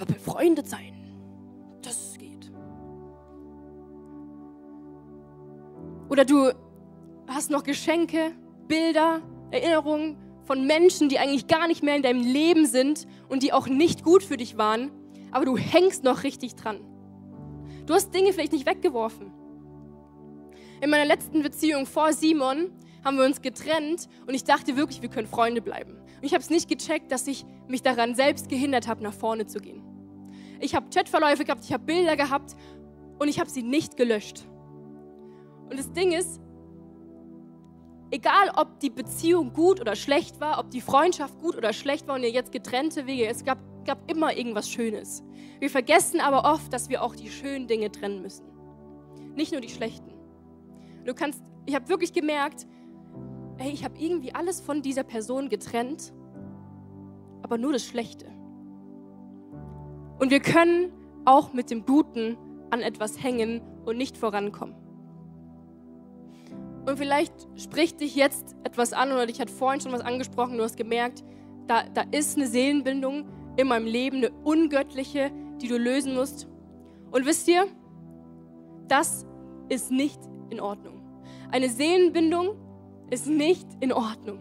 aber 0.00 0.14
befreundet 0.14 0.66
sein, 0.66 0.94
das 1.82 2.16
geht. 2.18 2.50
Oder 6.08 6.24
du 6.24 6.52
hast 7.28 7.50
noch 7.50 7.62
Geschenke, 7.62 8.32
Bilder, 8.66 9.20
Erinnerungen 9.50 10.16
von 10.44 10.66
Menschen, 10.66 11.08
die 11.08 11.18
eigentlich 11.18 11.46
gar 11.46 11.68
nicht 11.68 11.82
mehr 11.82 11.96
in 11.96 12.02
deinem 12.02 12.22
Leben 12.22 12.66
sind 12.66 13.06
und 13.28 13.42
die 13.42 13.52
auch 13.52 13.66
nicht 13.68 14.02
gut 14.02 14.22
für 14.22 14.36
dich 14.36 14.56
waren, 14.56 14.90
aber 15.32 15.44
du 15.44 15.56
hängst 15.56 16.02
noch 16.02 16.24
richtig 16.24 16.56
dran. 16.56 16.80
Du 17.86 17.94
hast 17.94 18.14
Dinge 18.14 18.32
vielleicht 18.32 18.52
nicht 18.52 18.66
weggeworfen. 18.66 19.32
In 20.80 20.90
meiner 20.90 21.04
letzten 21.04 21.42
Beziehung 21.42 21.84
vor 21.84 22.12
Simon 22.12 22.72
haben 23.04 23.18
wir 23.18 23.24
uns 23.24 23.42
getrennt 23.42 24.08
und 24.26 24.34
ich 24.34 24.44
dachte 24.44 24.76
wirklich, 24.76 25.02
wir 25.02 25.10
können 25.10 25.28
Freunde 25.28 25.60
bleiben. 25.60 25.92
Und 25.92 26.24
ich 26.24 26.32
habe 26.32 26.42
es 26.42 26.50
nicht 26.50 26.68
gecheckt, 26.68 27.12
dass 27.12 27.26
ich 27.26 27.44
mich 27.68 27.82
daran 27.82 28.14
selbst 28.14 28.48
gehindert 28.48 28.88
habe, 28.88 29.02
nach 29.02 29.14
vorne 29.14 29.46
zu 29.46 29.58
gehen. 29.58 29.89
Ich 30.60 30.74
habe 30.74 30.86
Chatverläufe 30.92 31.44
gehabt, 31.44 31.64
ich 31.64 31.72
habe 31.72 31.84
Bilder 31.84 32.16
gehabt 32.16 32.54
und 33.18 33.28
ich 33.28 33.40
habe 33.40 33.50
sie 33.50 33.62
nicht 33.62 33.96
gelöscht. 33.96 34.44
Und 35.68 35.78
das 35.78 35.92
Ding 35.92 36.12
ist, 36.12 36.40
egal 38.10 38.52
ob 38.56 38.78
die 38.80 38.90
Beziehung 38.90 39.52
gut 39.52 39.80
oder 39.80 39.96
schlecht 39.96 40.40
war, 40.40 40.58
ob 40.58 40.70
die 40.70 40.80
Freundschaft 40.80 41.38
gut 41.40 41.56
oder 41.56 41.72
schlecht 41.72 42.06
war 42.06 42.16
und 42.16 42.22
ihr 42.22 42.30
jetzt 42.30 42.52
getrennte 42.52 43.06
Wege, 43.06 43.26
es 43.26 43.44
gab 43.44 43.58
gab 43.84 44.10
immer 44.10 44.36
irgendwas 44.36 44.70
Schönes. 44.70 45.24
Wir 45.58 45.70
vergessen 45.70 46.20
aber 46.20 46.50
oft, 46.52 46.72
dass 46.72 46.88
wir 46.88 47.02
auch 47.02 47.14
die 47.14 47.30
schönen 47.30 47.66
Dinge 47.66 47.90
trennen 47.90 48.22
müssen. 48.22 48.44
Nicht 49.34 49.52
nur 49.52 49.60
die 49.60 49.68
schlechten. 49.68 50.12
Du 51.04 51.14
kannst, 51.14 51.42
ich 51.66 51.74
habe 51.74 51.88
wirklich 51.88 52.12
gemerkt, 52.12 52.66
hey, 53.58 53.72
ich 53.72 53.84
habe 53.84 53.98
irgendwie 53.98 54.34
alles 54.34 54.60
von 54.60 54.82
dieser 54.82 55.02
Person 55.02 55.48
getrennt, 55.48 56.12
aber 57.42 57.58
nur 57.58 57.72
das 57.72 57.84
Schlechte. 57.84 58.26
Und 60.20 60.30
wir 60.30 60.40
können 60.40 60.92
auch 61.24 61.52
mit 61.54 61.70
dem 61.70 61.84
Guten 61.84 62.36
an 62.70 62.82
etwas 62.82 63.22
hängen 63.22 63.62
und 63.86 63.96
nicht 63.96 64.16
vorankommen. 64.16 64.76
Und 66.86 66.98
vielleicht 66.98 67.32
spricht 67.56 68.00
dich 68.00 68.14
jetzt 68.14 68.54
etwas 68.62 68.92
an 68.92 69.12
oder 69.12 69.26
dich 69.26 69.40
hat 69.40 69.50
vorhin 69.50 69.80
schon 69.80 69.92
was 69.92 70.02
angesprochen, 70.02 70.56
du 70.58 70.62
hast 70.62 70.76
gemerkt, 70.76 71.24
da, 71.66 71.84
da 71.94 72.02
ist 72.10 72.36
eine 72.36 72.46
Seelenbindung, 72.46 73.26
in 73.56 73.68
meinem 73.68 73.86
Leben, 73.86 74.18
eine 74.18 74.30
ungöttliche, 74.44 75.30
die 75.60 75.68
du 75.68 75.76
lösen 75.76 76.14
musst. 76.14 76.48
Und 77.10 77.26
wisst 77.26 77.48
ihr, 77.48 77.66
das 78.88 79.26
ist 79.68 79.90
nicht 79.90 80.20
in 80.50 80.60
Ordnung. 80.60 81.02
Eine 81.50 81.68
Seelenbindung 81.68 82.56
ist 83.10 83.26
nicht 83.26 83.66
in 83.80 83.92
Ordnung. 83.92 84.40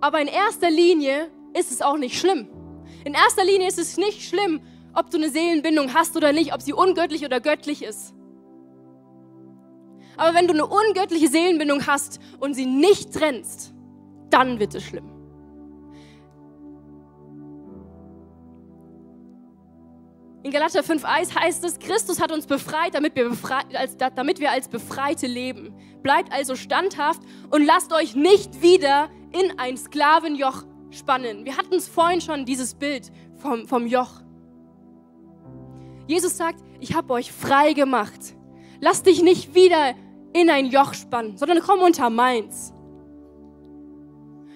Aber 0.00 0.20
in 0.20 0.28
erster 0.28 0.70
Linie 0.70 1.30
ist 1.58 1.70
es 1.70 1.82
auch 1.82 1.96
nicht 1.96 2.18
schlimm. 2.18 2.48
In 3.04 3.14
erster 3.14 3.44
Linie 3.44 3.68
ist 3.68 3.78
es 3.78 3.96
nicht 3.96 4.22
schlimm, 4.22 4.60
ob 4.94 5.10
du 5.10 5.18
eine 5.18 5.28
Seelenbindung 5.28 5.92
hast 5.92 6.16
oder 6.16 6.32
nicht, 6.32 6.54
ob 6.54 6.62
sie 6.62 6.72
ungöttlich 6.72 7.24
oder 7.24 7.40
göttlich 7.40 7.82
ist. 7.82 8.14
Aber 10.16 10.34
wenn 10.34 10.46
du 10.46 10.54
eine 10.54 10.66
ungöttliche 10.66 11.28
Seelenbindung 11.28 11.86
hast 11.86 12.20
und 12.40 12.54
sie 12.54 12.66
nicht 12.66 13.12
trennst, 13.12 13.74
dann 14.30 14.58
wird 14.58 14.74
es 14.74 14.84
schlimm. 14.84 15.10
In 20.44 20.50
Galater 20.50 20.82
5 20.82 21.02
heißt 21.04 21.64
es, 21.64 21.78
Christus 21.78 22.20
hat 22.20 22.30
uns 22.30 22.46
befreit 22.46 22.94
damit, 22.94 23.16
wir 23.16 23.30
befreit, 23.30 23.74
als, 23.74 23.96
damit 23.96 24.40
wir 24.40 24.50
als 24.50 24.68
Befreite 24.68 25.26
leben. 25.26 25.74
Bleibt 26.02 26.30
also 26.32 26.54
standhaft 26.54 27.22
und 27.50 27.64
lasst 27.64 27.92
euch 27.94 28.14
nicht 28.14 28.60
wieder 28.60 29.08
in 29.32 29.58
ein 29.58 29.78
Sklavenjoch 29.78 30.64
spannen. 30.94 31.44
Wir 31.44 31.56
hatten 31.56 31.74
es 31.74 31.88
vorhin 31.88 32.20
schon, 32.20 32.44
dieses 32.44 32.74
Bild 32.74 33.10
vom, 33.36 33.66
vom 33.66 33.86
Joch. 33.86 34.20
Jesus 36.06 36.36
sagt, 36.36 36.60
ich 36.80 36.94
habe 36.94 37.12
euch 37.12 37.32
frei 37.32 37.72
gemacht. 37.72 38.34
Lass 38.80 39.02
dich 39.02 39.22
nicht 39.22 39.54
wieder 39.54 39.94
in 40.32 40.50
ein 40.50 40.66
Joch 40.66 40.94
spannen, 40.94 41.38
sondern 41.38 41.60
komm 41.60 41.80
unter 41.80 42.10
meins. 42.10 42.72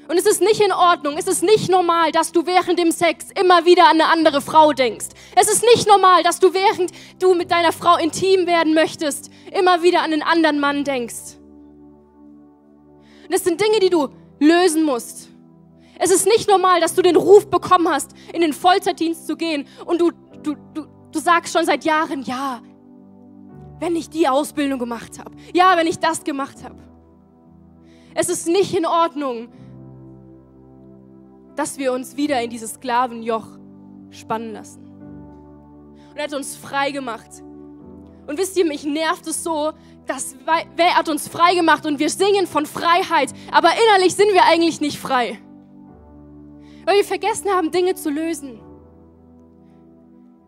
Und 0.08 0.16
es 0.16 0.24
ist 0.24 0.40
nicht 0.40 0.60
in 0.62 0.72
Ordnung, 0.72 1.18
es 1.18 1.26
ist 1.26 1.42
nicht 1.42 1.68
normal, 1.70 2.12
dass 2.12 2.32
du 2.32 2.46
während 2.46 2.78
dem 2.78 2.92
Sex 2.92 3.26
immer 3.38 3.66
wieder 3.66 3.84
an 3.84 4.00
eine 4.00 4.10
andere 4.10 4.40
Frau 4.40 4.72
denkst. 4.72 5.08
Es 5.36 5.52
ist 5.52 5.62
nicht 5.62 5.86
normal, 5.86 6.22
dass 6.22 6.40
du 6.40 6.54
während 6.54 6.92
du 7.18 7.34
mit 7.34 7.50
deiner 7.50 7.72
Frau 7.72 7.96
intim 7.98 8.46
werden 8.46 8.72
möchtest, 8.72 9.30
immer 9.52 9.82
wieder 9.82 10.00
an 10.02 10.12
einen 10.12 10.22
anderen 10.22 10.60
Mann 10.60 10.84
denkst. 10.84 11.36
Und 13.24 13.34
das 13.34 13.44
sind 13.44 13.60
Dinge, 13.60 13.80
die 13.80 13.90
du 13.90 14.08
lösen 14.40 14.82
musst. 14.84 15.27
Es 15.98 16.10
ist 16.10 16.26
nicht 16.26 16.48
normal, 16.48 16.80
dass 16.80 16.94
du 16.94 17.02
den 17.02 17.16
Ruf 17.16 17.48
bekommen 17.50 17.88
hast, 17.88 18.12
in 18.32 18.40
den 18.40 18.52
Vollzeitdienst 18.52 19.26
zu 19.26 19.36
gehen 19.36 19.66
und 19.84 20.00
du, 20.00 20.12
du, 20.42 20.54
du, 20.72 20.86
du 21.12 21.18
sagst 21.18 21.52
schon 21.52 21.66
seit 21.66 21.84
Jahren, 21.84 22.22
ja, 22.22 22.60
wenn 23.80 23.96
ich 23.96 24.08
die 24.08 24.28
Ausbildung 24.28 24.78
gemacht 24.78 25.18
habe, 25.18 25.32
ja, 25.52 25.76
wenn 25.76 25.86
ich 25.86 25.98
das 25.98 26.24
gemacht 26.24 26.62
habe. 26.64 26.76
Es 28.14 28.28
ist 28.28 28.46
nicht 28.48 28.74
in 28.76 28.86
Ordnung, 28.86 29.48
dass 31.56 31.78
wir 31.78 31.92
uns 31.92 32.16
wieder 32.16 32.40
in 32.42 32.50
dieses 32.50 32.74
Sklavenjoch 32.74 33.46
spannen 34.10 34.52
lassen. 34.52 34.84
Und 36.10 36.16
er 36.16 36.24
hat 36.24 36.34
uns 36.34 36.56
frei 36.56 36.92
gemacht. 36.92 37.42
Und 38.26 38.38
wisst 38.38 38.56
ihr, 38.56 38.64
mich 38.64 38.84
nervt 38.84 39.26
es 39.26 39.42
so, 39.42 39.72
dass 40.06 40.36
wer 40.76 40.96
hat 40.96 41.08
uns 41.08 41.28
frei 41.28 41.54
gemacht 41.54 41.86
und 41.86 41.98
wir 41.98 42.10
singen 42.10 42.46
von 42.46 42.66
Freiheit, 42.66 43.32
aber 43.52 43.70
innerlich 43.70 44.14
sind 44.14 44.32
wir 44.32 44.44
eigentlich 44.44 44.80
nicht 44.80 44.98
frei. 44.98 45.38
Weil 46.88 46.96
wir 46.96 47.04
vergessen 47.04 47.50
haben, 47.50 47.70
Dinge 47.70 47.96
zu 47.96 48.08
lösen. 48.08 48.62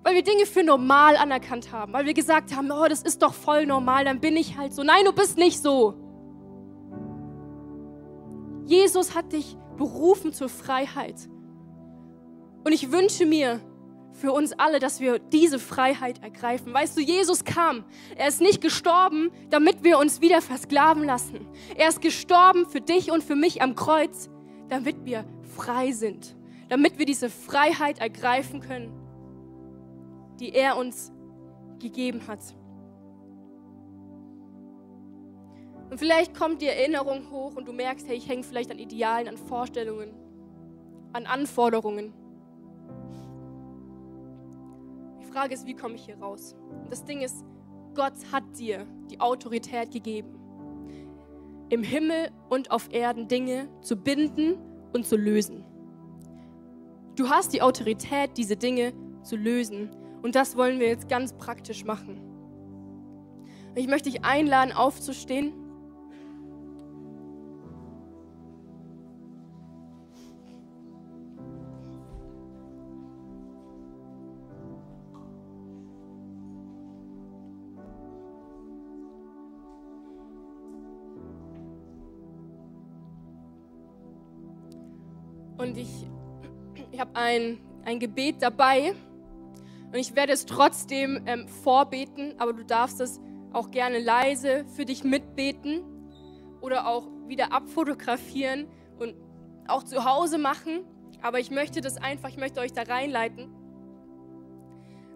Weil 0.02 0.14
wir 0.14 0.22
Dinge 0.22 0.46
für 0.46 0.64
normal 0.64 1.18
anerkannt 1.18 1.70
haben. 1.70 1.92
Weil 1.92 2.06
wir 2.06 2.14
gesagt 2.14 2.56
haben, 2.56 2.70
oh, 2.70 2.86
das 2.88 3.02
ist 3.02 3.20
doch 3.20 3.34
voll 3.34 3.66
normal, 3.66 4.06
dann 4.06 4.20
bin 4.20 4.38
ich 4.38 4.56
halt 4.56 4.72
so. 4.72 4.82
Nein, 4.82 5.04
du 5.04 5.12
bist 5.12 5.36
nicht 5.36 5.60
so. 5.60 5.92
Jesus 8.64 9.14
hat 9.14 9.34
dich 9.34 9.54
berufen 9.76 10.32
zur 10.32 10.48
Freiheit. 10.48 11.28
Und 12.64 12.72
ich 12.72 12.90
wünsche 12.90 13.26
mir 13.26 13.60
für 14.14 14.32
uns 14.32 14.54
alle, 14.54 14.78
dass 14.78 14.98
wir 14.98 15.18
diese 15.18 15.58
Freiheit 15.58 16.22
ergreifen. 16.22 16.72
Weißt 16.72 16.96
du, 16.96 17.02
Jesus 17.02 17.44
kam. 17.44 17.84
Er 18.16 18.28
ist 18.28 18.40
nicht 18.40 18.62
gestorben, 18.62 19.30
damit 19.50 19.84
wir 19.84 19.98
uns 19.98 20.22
wieder 20.22 20.40
versklaven 20.40 21.04
lassen. 21.04 21.46
Er 21.76 21.90
ist 21.90 22.00
gestorben 22.00 22.64
für 22.64 22.80
dich 22.80 23.10
und 23.10 23.22
für 23.22 23.36
mich 23.36 23.60
am 23.60 23.74
Kreuz, 23.74 24.30
damit 24.70 25.04
wir 25.04 25.26
frei 25.60 25.92
sind. 25.92 26.36
Damit 26.68 26.98
wir 26.98 27.06
diese 27.06 27.28
Freiheit 27.28 27.98
ergreifen 27.98 28.60
können, 28.60 28.92
die 30.38 30.54
er 30.54 30.76
uns 30.76 31.12
gegeben 31.78 32.26
hat. 32.26 32.40
Und 35.90 35.98
vielleicht 35.98 36.36
kommt 36.36 36.62
die 36.62 36.66
Erinnerung 36.66 37.30
hoch 37.30 37.56
und 37.56 37.66
du 37.66 37.72
merkst, 37.72 38.06
hey, 38.06 38.16
ich 38.16 38.28
hänge 38.28 38.44
vielleicht 38.44 38.70
an 38.70 38.78
Idealen, 38.78 39.28
an 39.28 39.36
Vorstellungen, 39.36 40.14
an 41.12 41.26
Anforderungen. 41.26 42.12
Die 45.20 45.26
Frage 45.32 45.54
ist, 45.54 45.66
wie 45.66 45.74
komme 45.74 45.96
ich 45.96 46.04
hier 46.04 46.18
raus? 46.18 46.54
Und 46.84 46.92
das 46.92 47.04
Ding 47.04 47.20
ist, 47.22 47.44
Gott 47.94 48.14
hat 48.30 48.44
dir 48.56 48.86
die 49.10 49.20
Autorität 49.20 49.90
gegeben, 49.90 50.38
im 51.70 51.82
Himmel 51.82 52.30
und 52.48 52.70
auf 52.70 52.92
Erden 52.92 53.26
Dinge 53.26 53.68
zu 53.80 53.96
binden 53.96 54.58
und 54.92 55.06
zu 55.06 55.16
lösen. 55.16 55.64
Du 57.16 57.28
hast 57.28 57.52
die 57.52 57.62
Autorität, 57.62 58.30
diese 58.36 58.56
Dinge 58.56 58.92
zu 59.22 59.36
lösen. 59.36 59.90
Und 60.22 60.34
das 60.34 60.56
wollen 60.56 60.80
wir 60.80 60.88
jetzt 60.88 61.08
ganz 61.08 61.32
praktisch 61.32 61.84
machen. 61.84 62.20
Ich 63.74 63.86
möchte 63.86 64.10
dich 64.10 64.24
einladen, 64.24 64.72
aufzustehen. 64.72 65.52
Ein, 87.20 87.58
ein 87.84 87.98
Gebet 87.98 88.36
dabei 88.40 88.94
und 89.92 89.98
ich 89.98 90.14
werde 90.14 90.32
es 90.32 90.46
trotzdem 90.46 91.22
ähm, 91.26 91.48
vorbeten, 91.48 92.34
aber 92.38 92.52
du 92.52 92.64
darfst 92.64 93.00
es 93.00 93.20
auch 93.52 93.70
gerne 93.70 93.98
leise 93.98 94.64
für 94.76 94.84
dich 94.84 95.02
mitbeten 95.02 95.82
oder 96.60 96.86
auch 96.86 97.08
wieder 97.26 97.52
abfotografieren 97.52 98.68
und 98.98 99.14
auch 99.66 99.82
zu 99.82 100.04
Hause 100.04 100.38
machen. 100.38 100.84
Aber 101.22 101.40
ich 101.40 101.50
möchte 101.50 101.80
das 101.80 101.96
einfach, 101.96 102.28
ich 102.28 102.36
möchte 102.36 102.60
euch 102.60 102.72
da 102.72 102.82
reinleiten. 102.82 103.50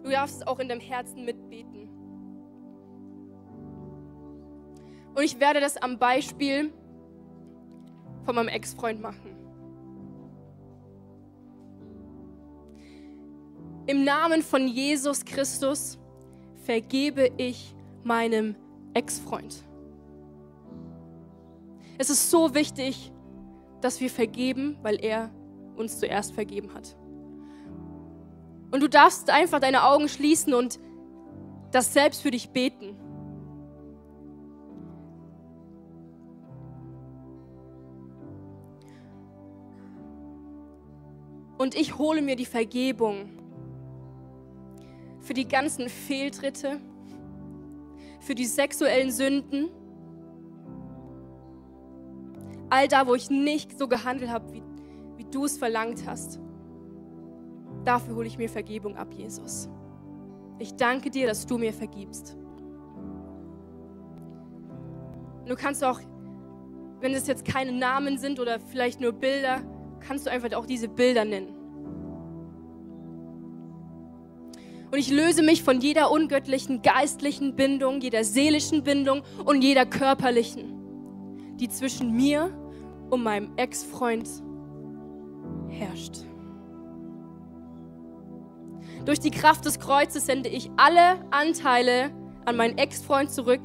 Du 0.03 0.09
darfst 0.09 0.41
es 0.41 0.47
auch 0.47 0.59
in 0.59 0.67
deinem 0.67 0.81
Herzen 0.81 1.23
mitbeten. 1.23 1.89
Und 5.15 5.23
ich 5.23 5.39
werde 5.39 5.61
das 5.61 5.77
am 5.77 5.97
Beispiel 5.97 6.73
von 8.25 8.35
meinem 8.35 8.49
Ex-Freund 8.49 9.01
machen. 9.01 9.34
Im 13.87 14.03
Namen 14.03 14.41
von 14.41 14.67
Jesus 14.67 15.25
Christus 15.25 15.99
vergebe 16.63 17.29
ich 17.37 17.75
meinem 18.03 18.55
Ex-Freund. 18.95 19.63
Es 21.99 22.09
ist 22.09 22.31
so 22.31 22.55
wichtig, 22.55 23.11
dass 23.81 24.01
wir 24.01 24.09
vergeben, 24.09 24.77
weil 24.81 24.95
er 25.03 25.29
uns 25.75 25.99
zuerst 25.99 26.33
vergeben 26.33 26.73
hat. 26.73 26.97
Und 28.71 28.81
du 28.81 28.89
darfst 28.89 29.29
einfach 29.29 29.59
deine 29.59 29.83
Augen 29.83 30.09
schließen 30.09 30.55
und 30.55 30.79
das 31.71 31.93
selbst 31.93 32.23
für 32.23 32.31
dich 32.31 32.49
beten. 32.49 32.97
Und 41.59 41.75
ich 41.75 41.99
hole 41.99 42.23
mir 42.23 42.35
die 42.35 42.45
Vergebung 42.45 43.44
für 45.25 45.33
die 45.33 45.47
ganzen 45.47 45.89
Fehltritte, 45.89 46.79
für 48.19 48.35
die 48.35 48.45
sexuellen 48.45 49.11
Sünden, 49.11 49.69
all 52.69 52.87
da, 52.87 53.07
wo 53.07 53.15
ich 53.15 53.31
nicht 53.31 53.77
so 53.77 53.87
gehandelt 53.87 54.29
habe, 54.29 54.53
wie, 54.53 54.63
wie 55.17 55.25
du 55.25 55.45
es 55.45 55.57
verlangt 55.57 56.05
hast. 56.05 56.39
Dafür 57.83 58.15
hole 58.15 58.27
ich 58.27 58.37
mir 58.37 58.49
Vergebung 58.49 58.95
ab, 58.97 59.13
Jesus. 59.13 59.67
Ich 60.59 60.75
danke 60.75 61.09
dir, 61.09 61.25
dass 61.25 61.45
du 61.47 61.57
mir 61.57 61.73
vergibst. 61.73 62.37
Du 65.47 65.55
kannst 65.55 65.83
auch, 65.83 65.99
wenn 66.99 67.13
es 67.13 67.25
jetzt 67.25 67.45
keine 67.45 67.71
Namen 67.71 68.19
sind 68.19 68.39
oder 68.39 68.59
vielleicht 68.59 69.01
nur 69.01 69.11
Bilder, 69.11 69.61
kannst 69.99 70.27
du 70.27 70.31
einfach 70.31 70.53
auch 70.53 70.67
diese 70.67 70.87
Bilder 70.87 71.25
nennen. 71.25 71.54
Und 74.91 74.99
ich 74.99 75.09
löse 75.09 75.43
mich 75.43 75.63
von 75.63 75.81
jeder 75.81 76.11
ungöttlichen 76.11 76.81
geistlichen 76.81 77.55
Bindung, 77.55 78.01
jeder 78.01 78.23
seelischen 78.23 78.83
Bindung 78.83 79.23
und 79.43 79.61
jeder 79.61 79.85
körperlichen, 79.85 81.57
die 81.57 81.69
zwischen 81.69 82.15
mir 82.15 82.51
und 83.09 83.23
meinem 83.23 83.51
Ex-Freund 83.57 84.29
herrscht. 85.69 86.17
Durch 89.05 89.19
die 89.19 89.31
Kraft 89.31 89.65
des 89.65 89.79
Kreuzes 89.79 90.25
sende 90.25 90.49
ich 90.49 90.69
alle 90.77 91.23
Anteile 91.31 92.11
an 92.45 92.55
meinen 92.55 92.77
Ex-Freund 92.77 93.29
zurück, 93.29 93.61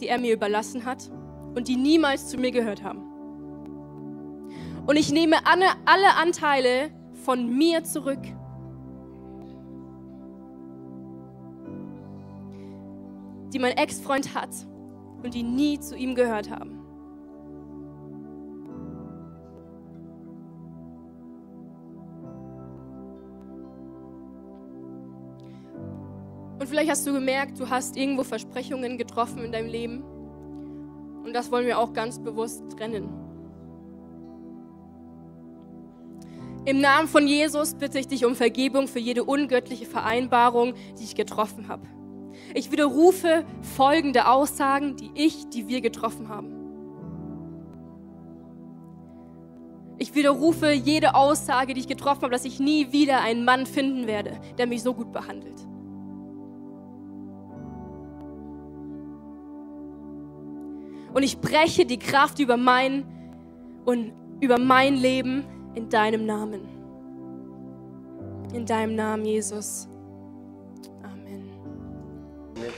die 0.00 0.08
er 0.08 0.18
mir 0.18 0.32
überlassen 0.32 0.84
hat 0.84 1.10
und 1.54 1.68
die 1.68 1.76
niemals 1.76 2.28
zu 2.28 2.38
mir 2.38 2.50
gehört 2.50 2.82
haben. 2.82 3.02
Und 4.86 4.96
ich 4.96 5.12
nehme 5.12 5.36
alle, 5.46 6.16
Anteile 6.16 6.90
von 7.24 7.56
mir 7.56 7.84
zurück 7.84 8.20
die 13.52 13.58
mein 13.58 13.76
Ex-Freund 13.76 14.34
hat 14.34 14.50
und 15.22 15.34
die 15.34 15.42
nie 15.42 15.78
zu 15.78 15.96
ihm 15.96 16.14
gehört 16.14 16.50
haben. 16.50 16.80
Und 26.58 26.68
vielleicht 26.68 26.90
hast 26.90 27.06
du 27.06 27.14
gemerkt, 27.14 27.58
du 27.58 27.70
hast 27.70 27.96
irgendwo 27.96 28.22
Versprechungen 28.22 28.98
getroffen 28.98 29.44
in 29.44 29.52
deinem 29.52 29.68
Leben. 29.68 30.04
Und 31.24 31.32
das 31.32 31.50
wollen 31.50 31.66
wir 31.66 31.78
auch 31.78 31.94
ganz 31.94 32.18
bewusst 32.18 32.62
trennen. 32.76 33.08
Im 36.66 36.82
Namen 36.82 37.08
von 37.08 37.26
Jesus 37.26 37.74
bitte 37.74 37.98
ich 37.98 38.08
dich 38.08 38.26
um 38.26 38.34
Vergebung 38.36 38.88
für 38.88 38.98
jede 38.98 39.24
ungöttliche 39.24 39.86
Vereinbarung, 39.86 40.74
die 40.98 41.04
ich 41.04 41.14
getroffen 41.14 41.68
habe. 41.68 41.86
Ich 42.54 42.72
widerrufe 42.72 43.44
folgende 43.76 44.26
Aussagen, 44.26 44.96
die 44.96 45.10
ich, 45.14 45.48
die 45.50 45.68
wir 45.68 45.80
getroffen 45.80 46.28
haben. 46.28 46.60
Ich 49.98 50.14
widerrufe 50.14 50.72
jede 50.72 51.14
Aussage, 51.14 51.74
die 51.74 51.80
ich 51.80 51.88
getroffen 51.88 52.22
habe, 52.22 52.32
dass 52.32 52.46
ich 52.46 52.58
nie 52.58 52.90
wieder 52.90 53.20
einen 53.20 53.44
Mann 53.44 53.66
finden 53.66 54.06
werde, 54.06 54.40
der 54.56 54.66
mich 54.66 54.82
so 54.82 54.94
gut 54.94 55.12
behandelt. 55.12 55.60
Und 61.12 61.22
ich 61.22 61.38
breche 61.38 61.84
die 61.84 61.98
Kraft 61.98 62.38
über 62.38 62.56
mein 62.56 63.04
und 63.84 64.12
über 64.40 64.58
mein 64.58 64.94
Leben 64.94 65.44
in 65.74 65.90
deinem 65.90 66.24
Namen. 66.24 66.62
In 68.54 68.64
deinem 68.64 68.94
Namen, 68.94 69.26
Jesus. 69.26 69.89